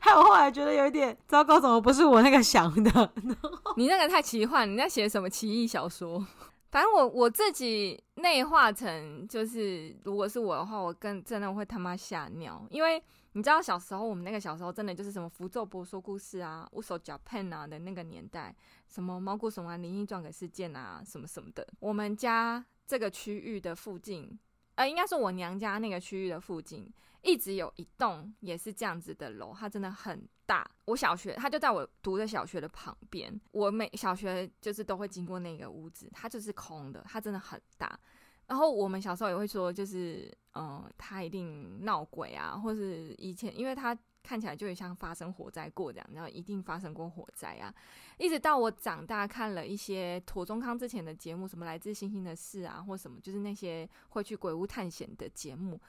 [0.00, 3.12] 还有后来觉得有一点糟糕，怎么不是我那个想的？
[3.76, 6.24] 你那个太奇幻，你在写什么奇异小说？
[6.70, 13.02] 反正我我自己内化成就是，如果是我的话，我更真的会他妈吓尿，因为
[13.32, 18.54] 你知道小时候我们那个小时候真的就是什么符咒博说故事啊、乌手脚 pen 啊的那个年代，
[18.86, 21.66] 什么毛骨悚然灵异撞鬼事件啊什么什么的。
[21.80, 24.38] 我们家这个区域的附近，
[24.78, 26.88] 呃，应该是我娘家那个区域的附近。
[27.22, 30.64] 一直有一栋也是这样子的楼，它真的很大。
[30.84, 33.28] 我小学，它就在我读的小学的旁边。
[33.50, 37.98] 我每小学就是都会经过那个屋子，它就是空的，它真的很大。
[38.46, 47.74] 然后我们小时候也会说，就是嗯，它一定闹鬼啊，或是以前，因为它看起来就很像发生火灾过这样，然后一定发生过火灾啊。
[48.18, 55.80] 一直到我长大，看了一些庹宗康之前的节目，什么来自星星的事啊，或什么，就是那些会去鬼屋探险的节目。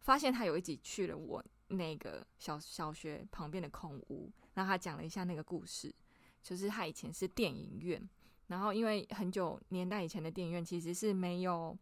[0.00, 5.92] 发现他有一集去了我那个小小学旁边的空屋，然后他讲了一下那个故事，
[6.40, 8.08] 就是他以前是电影院，
[8.46, 11.76] 然后因为很久年代以前的电影院其实是没有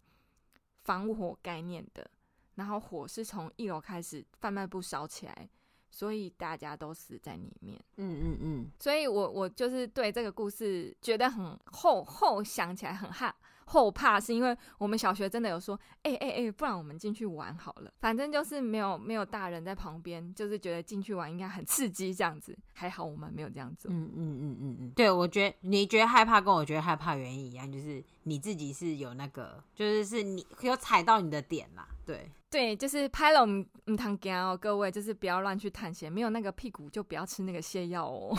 [0.83, 2.11] 防火概念的，
[2.55, 5.49] 然后火是从一楼开始贩卖部烧起来，
[5.91, 7.79] 所以大家都死在里面。
[7.97, 13.35] 嗯嗯嗯，所以我我就是对这个故事觉得很后后想起来很害
[13.67, 17.93] 后怕是因为我们小学真的有说，哎哎哎，不然我们进去玩好了。
[18.01, 22.57] 反正就是没有没有大人在旁边，就是觉得进去玩应该很刺激这样子。
[22.73, 23.91] 还好我们没有这样做。
[23.91, 31.89] 嗯嗯嗯嗯嗯，对，我觉得你觉得害怕跟我觉得害怕原因一样，就是你自己是有那个，就是是你有踩到你的点啦。
[32.05, 38.39] 对对，就是拍了我们唔通惊哦，各位就是不要乱去探险，没有那个屁股就不要吃那个泻药哦。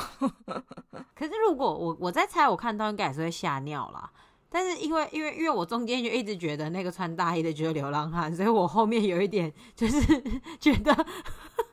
[1.14, 4.10] 可是如果我我在猜，我看到应该也是会吓尿啦。
[4.50, 10.02] 但是因为因为因为我中间就一直觉得那个穿大衣的就是流浪汉，所以我后面有一点就是
[10.58, 11.06] 觉得，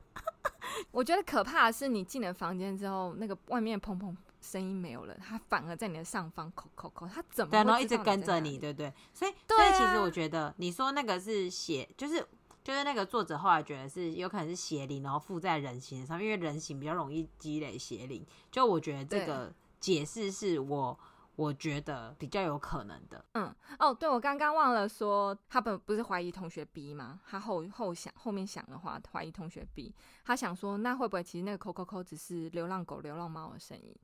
[0.90, 8.92] 我觉得可怕的是你进了房间之后，那个外面砰砰声音没有了，他反而在你的上方扣扣扣，他怎么对，然后一直跟着你，对不对？
[9.12, 12.26] 所以对、啊、所以其实我觉得你说那个是邪，就是
[12.64, 18.26] 就是那个作者后来觉得是有可能是邪灵，然后附在人形上，因为人形比较容易积累邪灵。
[18.50, 20.98] 就我觉得这个解释是我。
[21.36, 27.20] 我觉得比较有可能的，嗯，哦，对，我刚刚忘了说，他本不是怀疑同学 B 吗？
[27.26, 29.92] 他后后想后面想的话，怀疑同学 B，
[30.24, 33.94] 他想说，那会不会其实那个扣扣扣只是流浪狗、流浪猫的声音？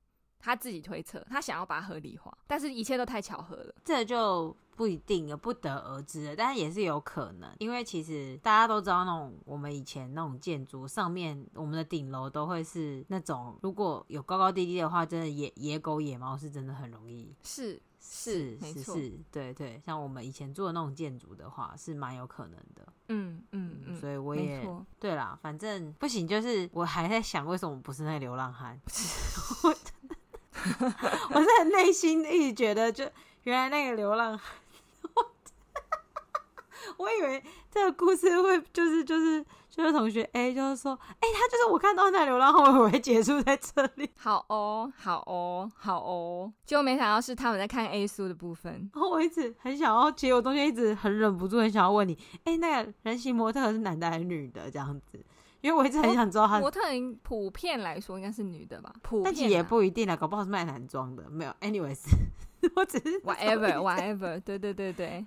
[0.40, 24.66] 他自己推测，他想要把它合理化，但是一切都太巧合了，这就不一定了不得而知了，但是也是有可能，因为其实大家都知道，那种我们以前那种建筑上面，我们的顶楼都会是那种，如果有高高低低的话，真的野野狗、野猫是真的很容易，是是是是，对对，像我们以前住的那种建筑的话，是蛮有可能的，嗯嗯嗯，所以我也
[24.98, 28.80] 对啦，反正不行，就是我还在想，为什么不是那个流浪汉？
[31.34, 33.04] 我是很内心一直觉得，就
[33.44, 34.52] 原来那个流浪汉，
[36.98, 44.10] 我以为这个故事会就是就是就是同学 A 就是说，哎、欸，他就是我看到那流浪汉，我会结束在这里。
[44.16, 48.90] 好哦，好哦，好哦，结果没想到是他们在看 A 书的部分。
[48.92, 54.70] 然后我一直很想要，其实我中间一直很忍不住，很想要问你，哎、欸，那个人形模特是男的还是女的？
[54.70, 55.24] 这样子。
[55.60, 61.50] 因为我一直很想知道他模特人普遍来说应该是女的吧，普遍但其实也不一定啊，搞不好是卖男装的，没有。
[61.60, 62.00] Anyways，
[62.74, 65.26] 我只是 whatever whatever，对对对对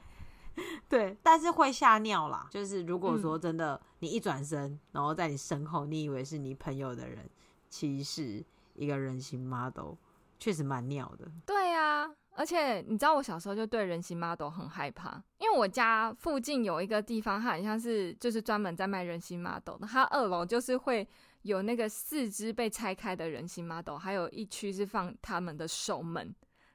[0.89, 2.47] 对，但是会吓尿啦。
[2.49, 7.29] 就是如果说真的，你一转身，嗯，然后在你身后，你以为是你朋友的人，
[7.69, 8.43] 其实是
[8.75, 9.93] 一个人形 model，
[10.39, 11.31] 确实蛮尿的。
[11.45, 12.09] 对，啊。
[12.35, 19.87] 而且你知道，我小时候就对人形 model 很害怕，因为我家附近有一个地方，它很像是就是专门在卖人形 model 的。
[19.87, 21.07] 它二楼就是会
[21.43, 26.33] 有那个四肢被拆开的人形 model，还有一区是放他们的手门，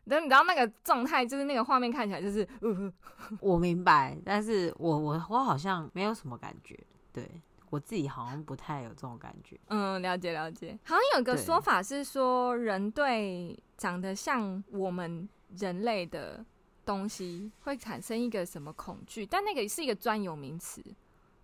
[0.08, 2.92] 但你知道那个状态，就是那个画面看起来就是，呃、
[3.40, 6.78] 我明白，但是我我我好像没有什么感觉，
[7.12, 7.28] 对
[7.70, 9.58] 我自己好像不太有这种感觉。
[9.66, 10.78] 嗯，了解了解。
[10.84, 16.44] 好像有个说法是说，人对长得像我们人类的
[16.84, 20.82] 东西会产生一个什么恐惧，但那个是一个专有名词。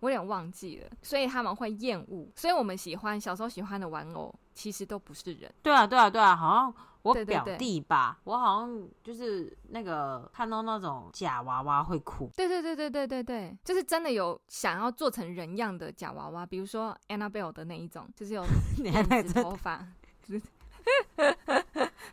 [0.01, 2.27] 我有点忘记了，所以他们会厌恶。
[2.35, 5.51] 所以我们喜欢小时候喜欢的玩偶，其实都不是人。
[5.63, 12.29] 对啊，对啊，对啊，好像我表弟吧，对对对，我好像就是那个看到那种假娃娃会哭。
[12.35, 18.45] 对对对对对对对，就是真的有想要做成人样的假娃娃，比如说 Annabelle 的那一种，就是有
[18.77, 19.87] 辫子头发。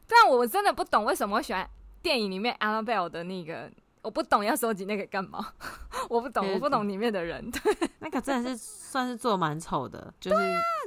[0.06, 1.68] 但我真的不懂为什么会喜欢
[2.02, 3.70] 电影里面 Annabelle 的那个。
[4.02, 5.52] 我不懂要收集那个干嘛？
[6.10, 7.48] 我不懂，我不懂里面的人。
[7.52, 10.36] 对， 那个真的是算是做蛮丑的，就是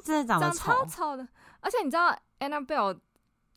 [0.03, 1.25] 真的长得丑，丑的。
[1.61, 2.99] 而且你知道 Annabelle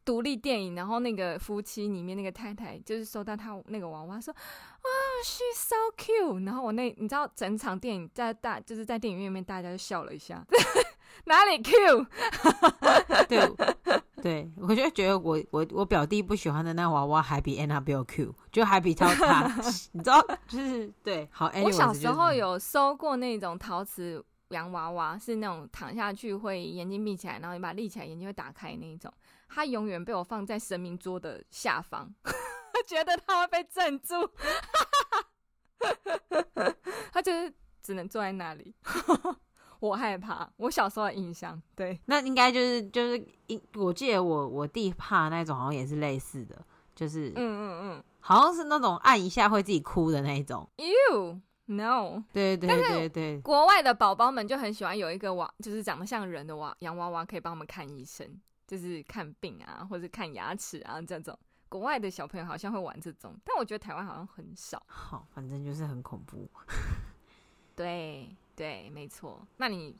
[0.05, 4.87] 独立电影，然后那个夫妻里面那个太太就是收到他那个娃娃说，啊
[5.25, 6.47] ，she's so cute。
[6.47, 10.41] 然后我那你知道整场电影在大就是在电影院里面大家就笑了一下，
[11.27, 12.07] 哪里 cute？
[13.27, 14.01] 对。
[14.23, 19.47] 对，我就觉得我我我表弟不喜欢的那娃娃还比 Annabelle cute，就还比较 他，
[19.93, 21.29] 你知道，就是对。
[21.31, 29.13] 好，我小时候有收过那种陶瓷洋娃娃，是那种躺下去会眼睛闭起来，然后你把它立起来眼睛会打开那一种。
[29.49, 32.13] 它永远被我放在神明桌的下方，
[32.87, 34.29] 觉得它会被镇住，
[37.13, 38.75] 它就是只能坐在那里。
[39.81, 43.27] 我害怕，我小时候的印象，对，那应该就是就是，
[43.75, 46.61] 我记得我我弟怕那种，好像也是类似的，
[46.95, 50.69] 就是，嗯嗯嗯，好像是那种按一下会自己哭的那一种。
[50.77, 58.27] You no，对对对对，国外的宝宝们就很喜欢有一个娃，就是长得像人的娃洋娃娃，可以帮我们看医生，
[58.67, 61.39] 就是看病啊，或者看牙齿啊这种。
[61.69, 64.83] 国外的小朋友好像会玩这种，但我觉得台湾好像很少。
[64.87, 66.49] 好，反正就是很恐怖。
[67.77, 68.35] 对。
[68.59, 69.41] 对，没错。
[69.59, 69.95] 那你，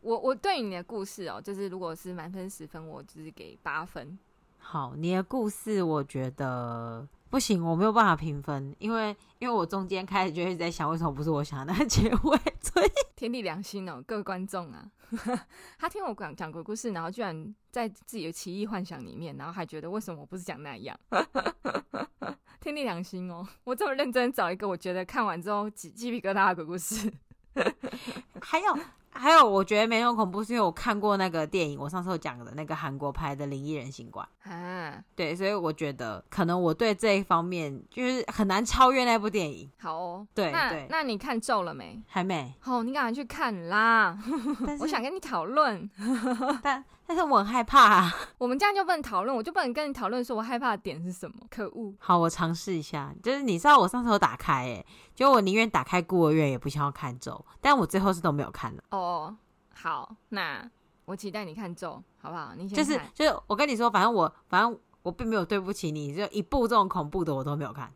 [0.00, 4.18] 我我对你的故事哦，就是如果是满分十分，我就是给八分。
[4.58, 12.38] 好，你的故事我觉得不行，我没有办法评分，因为因为我中间开始就一直在想，为什么不是我想的结尾？
[12.60, 14.90] 所以 天地良心哦，各位观众啊，
[15.78, 20.98] 他听我讲讲鬼故事，然后居然在自己的奇异幻想里面，然后还觉得为什么我不是讲那样？
[22.60, 27.12] 天地良心哦，我这么认真找一个，我觉得看完之后鸡鸡皮疙瘩的鬼故事。
[28.40, 28.78] 还有
[29.16, 39.70] 还有，我觉得没那么恐怖，是因为我看过那个电影，我上次有讲的那个韩国拍的《灵异人形馆》啊，对，所以我觉得可能我对这一方面就是很难超越那部电影。
[39.78, 42.02] 好哦，对那对，那你看咒了没？
[42.08, 42.52] 还没。
[42.58, 44.18] 好，你赶快去看啦！
[44.80, 45.88] 我想跟你讨论，
[46.62, 46.84] 但。
[47.06, 48.14] 但是我很害怕啊！
[48.38, 51.36] 我们这样就不能讨论，我就不能跟你讨论说我害怕的点是什么？
[51.50, 51.94] 可恶！
[51.98, 53.14] 好，我尝试一下。
[53.22, 58.82] 就是你知道我上次有打开、欸，诶，就我宁愿打开孤儿院也不想要看咒，但我最后是都没有看了。
[58.90, 59.36] 哦，
[59.74, 60.68] 好，那
[61.04, 62.52] 我期待你看咒，好不好？
[62.56, 67.92] 你先就是就是我跟你说，反正我反正我并没有对不起你，就一部这种恐怖的我都没有看，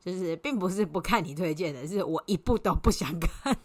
[0.00, 3.56] 就是并不是不看你推荐的，是我一部都不想看。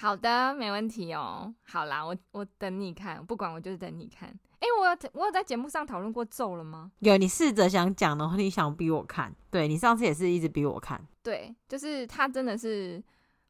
[0.00, 1.52] 好的，没问题哦。
[1.64, 4.28] 好啦，我我等你看，不管我就是等你看。
[4.28, 6.92] 哎、欸，我有我有在节目上讨论过咒了吗？
[7.00, 9.34] 有，你试着想讲的话，你想逼我看。
[9.50, 11.04] 对，你上次也是一直逼我看。
[11.22, 13.02] 对，就是它真的是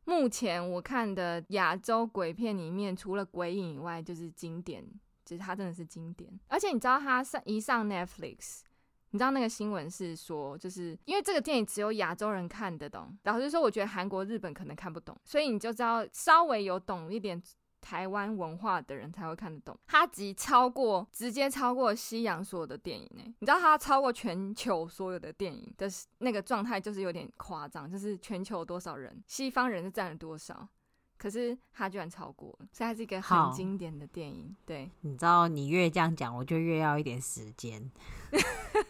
[0.07, 4.85] 目前我看的亚洲鬼片里面，除了鬼影以外，就是经典。
[5.25, 8.63] 就是它真的是经典，而且你知道它上一上 Netflix。
[9.11, 17.43] 你知道那个新闻是说，就是因为这个电影只有亚洲人看得懂，老实说，我觉得韩国、日本可能看不懂，所以你就知道稍微有懂一点
[17.81, 19.79] 台湾文化的人才会看得懂。
[19.87, 23.23] 它集超过，直接超过西洋所有的电影呢。
[23.39, 25.89] 你知道它超过全球所有的电影的
[26.19, 30.69] 那个状态，就是有点夸张，就是全球多少人，西方人是占了多少，
[31.17, 34.55] 可是它居然超过了，所以它是一个很经典的电影。
[34.67, 37.91] 对，你知道你越这样讲，我就越要一点时间。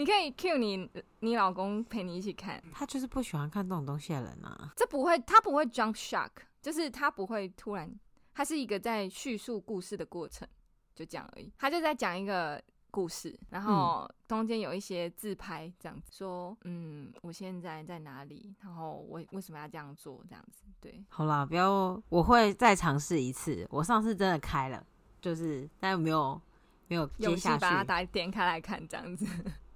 [0.00, 4.72] 你可以 cue 你你老公陪你一起看，他就是不喜欢看这种东西的人啊。
[4.74, 6.30] 这不会，他不会 jump shock，
[6.62, 7.94] 就是他不会突然，
[8.32, 10.48] 他是一个在叙述故事的过程，
[10.94, 11.52] 就这样而已。
[11.58, 12.58] 他就在讲一个
[12.90, 18.54] 故事，然后中间有一些自拍，这样子说，嗯，我现在在哪里？
[18.62, 20.24] 然后我为什么要这样做？
[20.26, 21.04] 这样子，对。
[21.10, 23.66] 好啦，不要，我会再尝试一次。
[23.68, 24.82] 我上次真的开了，
[25.20, 26.40] 就是但没有。
[26.88, 29.24] 没有接下去，把它打点开来看，这样子。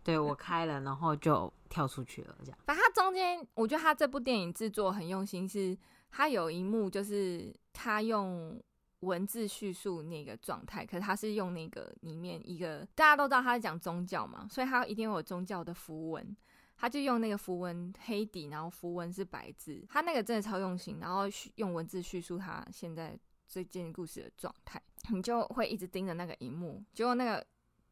[0.05, 2.59] 对，我开了，然后就跳出去了，这样。
[2.67, 5.77] 反正它中间，我觉得他这部电影制作很用心，是
[6.11, 8.63] 它有一幕就是他用
[9.01, 16.37] 文字叙述那个状态，可是他是用那个里面一个大家都知道他是讲宗教嘛，所以他一定有宗教的符文，
[16.77, 21.25] 他就用那个符文黑底，然后符文是白字，他那个真的超用心，然后
[21.57, 24.81] 用文字叙述他现在这件故事的状态，
[25.11, 27.45] 你就会一直盯着那个荧幕，结果那个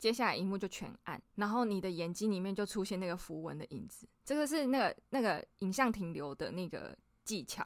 [0.03, 6.92] 接下来荧幕就全暗，然后你的眼睛里面就出现那个符文的影子，这个是那个那个影像停留的那个
[7.24, 7.64] 技巧。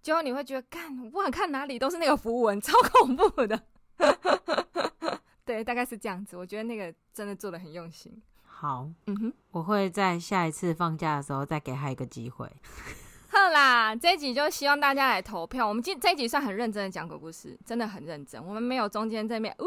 [0.00, 3.60] 结果你会觉得，看，不管看哪里都是那个符文，超恐怖的。
[5.44, 6.36] 对，大概是这样子。
[6.36, 8.16] 我觉得那个真的做的很用心。
[8.44, 12.48] 好，嗯哼，我会在下一次放假的时候再给他一个机会。
[13.28, 15.66] 好啦，这一集就希望大家来投票。
[15.66, 18.40] 我们今这一集算很认真的讲鬼故事，真的很认真。
[18.46, 19.64] 我们没有中间这边呜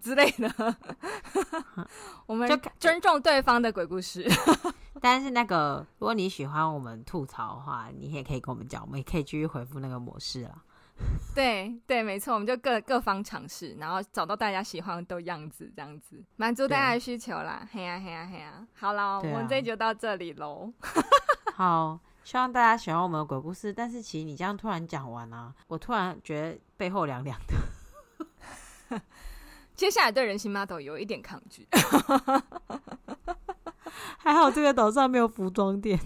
[0.00, 0.76] 之类的，
[2.26, 4.26] 我们就尊重对方的鬼故事。
[5.00, 10.62] 但是那个，如果你喜欢我们吐槽的话，你也可以跟我们讲，我们也可以继续回复那个模式了。
[11.34, 17.66] 对对，没错，我们就各各方尝试，然后找到大家喜欢的样子，这样子满足大家的需求啦。
[17.72, 20.72] 嘿呀嘿呀嘿呀，好了，我们这就到这里喽。
[21.54, 23.72] 好，希望大家喜欢我们的鬼故事。
[23.72, 27.54] 但是其实你这样突然讲完啊，我突然觉得背后凉凉的。
[29.74, 31.66] 接下来对人形 model 有一点抗拒。
[34.18, 35.98] 还好这个岛上没有服装店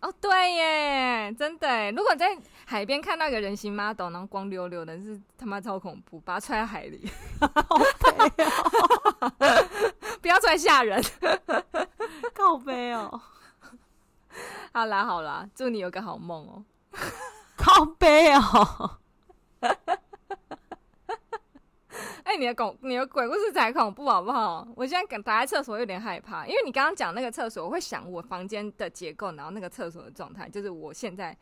[0.00, 1.90] 哦，对耶，真的。
[1.92, 2.36] 如果在
[2.66, 7.48] 海边看到一个人形 model，然后光溜溜的，是他妈超恐怖，把它踹在海里，好
[7.78, 9.32] 悲哦！
[10.20, 11.02] 不要踹吓人，
[12.34, 13.20] 靠背哦。
[14.72, 16.64] 好啦好啦，祝你有个好梦哦，
[17.56, 18.98] 靠背哦。
[22.36, 24.66] 你的恐，你的鬼故事才恐怖好不好？
[24.76, 31.36] 我现在敢待在厕所有点害怕，因为你刚刚讲那个厕所，我会想我房间的结构，然后那个厕所的状态，就是我现在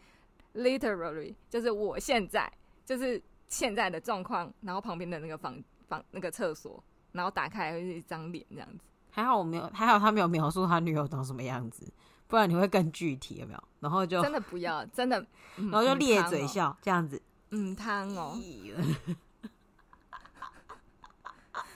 [0.54, 2.50] literally 就是我现在
[2.84, 6.82] 就是现在的状况，然后旁边的那个房房那个厕所，
[7.12, 8.84] 然后打开来会是一张脸这样子。
[9.10, 11.86] 还好我没有，还好他没有描述他女友长什么样子，
[12.26, 13.62] 不然你会更具体有没有？
[13.80, 15.26] 然后就真的不要，真的，
[15.56, 17.20] 然后就咧嘴笑、嗯、这样子，
[17.50, 18.36] 嗯，汤哦。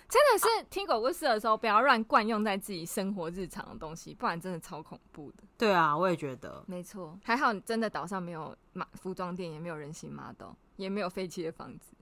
[0.08, 5.42] 真的是听鬼故事的时候，不要乱惯用在自己生活日常的东西，不然真的超恐怖的。
[5.58, 6.62] 对啊，我也觉得。
[6.66, 11.92] 没错，还好真的岛上没有马服装店，也没有人形 model，也没有废弃的房子。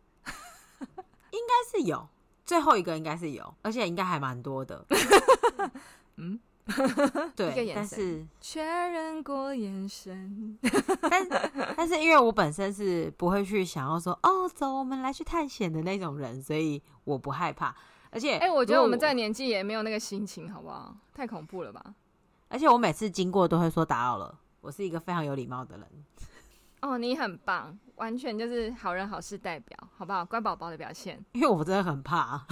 [1.30, 2.06] 应该是有，
[2.44, 4.84] 最后一个应该是有，而且应该还蛮多的。
[6.16, 6.38] 嗯，
[7.34, 10.58] 对，但是确认过眼神。
[11.00, 17.74] 但但是因为我本身是不会去想要说哦，走，我们来去探险的那种人，所以我不害怕。
[18.14, 20.96] 而且，哎、欸，我觉得我们这个年纪也没有那个心情，好不好？
[21.12, 21.94] 太恐怖了吧！
[22.48, 24.38] 而且我每次经过都会说打扰了。
[24.60, 25.86] 我是一个非常有礼貌的人。
[26.80, 30.24] 哦，你很棒，完全就是好人好事代表，好不好？
[30.24, 31.20] 乖宝宝的表现。
[31.32, 32.46] 因为我真的很怕。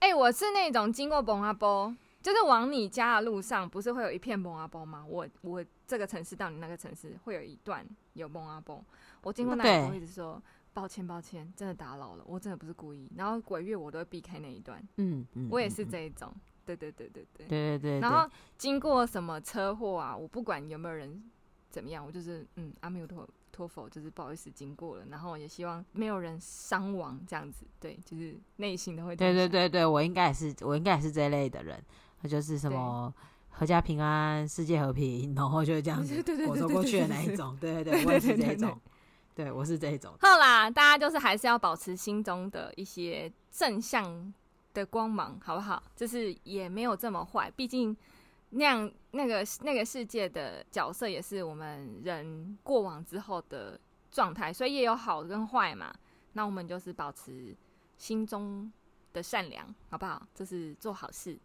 [0.00, 5.02] 哎、欸，我是那种经过崩阿波，就是往你家的路上，不是会有一片崩阿波吗？
[5.08, 7.82] 我我这个城市到你那个城市会有一段
[8.12, 8.84] 有崩阿波，
[9.22, 10.42] 我经过那里我一直说。
[10.74, 13.08] 抱歉，抱歉，真的打扰了，我真的不是故意。
[13.16, 18.00] 然后鬼月我都会避开那一段，嗯嗯，我也是这一种，嗯、对对对对对，对对对。
[18.00, 21.22] 然后经过什么车祸啊，我不管有没有人
[21.70, 29.14] 怎么样，我就是嗯，阿弥陀托佛，就是不好意思经过了，然后也希望没有人伤亡这样子，对，就是内心都会。
[29.14, 31.80] 对对对对，我应该也是，我应该也是这一类的人，
[32.20, 33.14] 他就是什么
[33.56, 38.76] 阖家平安，世界和平，然后就是这样子我走过去的那一种，对对对， 我也是这一种。
[39.34, 40.14] 对，我是这一种。
[40.20, 44.32] 好啦，大家就是还是要保持心中的一些正向
[44.72, 45.82] 的光芒，好不好？
[45.96, 47.96] 就是也没有这么坏，毕竟
[48.50, 53.78] 那样那个那个世界的角色也是我们人过往之后的
[54.10, 55.92] 状态，所以也有好跟坏嘛。
[56.34, 57.56] 那我们就是保持
[57.98, 58.72] 心中
[59.12, 60.24] 的善良，好不好？
[60.32, 61.36] 就是做好事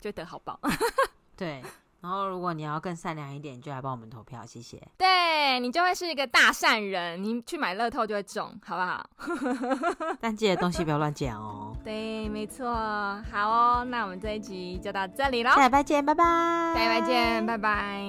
[0.00, 0.58] 就得好报。
[1.36, 1.62] 对。
[2.02, 4.80] 然后，如果你要更善良一点，就来帮我们投票，谢谢。
[4.96, 9.04] 对，你就会是一个大善人，你去买乐透就会中，好不好？
[10.18, 11.76] 但记得东西不要乱捡哦。
[11.84, 12.66] 对，没错。
[13.30, 15.50] 好哦，那我们这一集就到这里喽。
[15.50, 16.24] 下礼拜见，拜拜。
[16.74, 18.02] 下礼拜见，拜拜。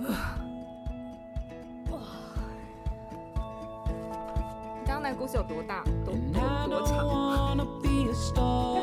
[1.92, 1.98] 哇！
[4.84, 5.84] 刚刚那个故事有多大？
[6.04, 7.91] 多多多长？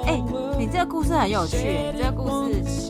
[0.05, 0.23] 哎、
[0.57, 1.57] 你这个故事很有趣，
[1.93, 2.89] 你这个故事就是。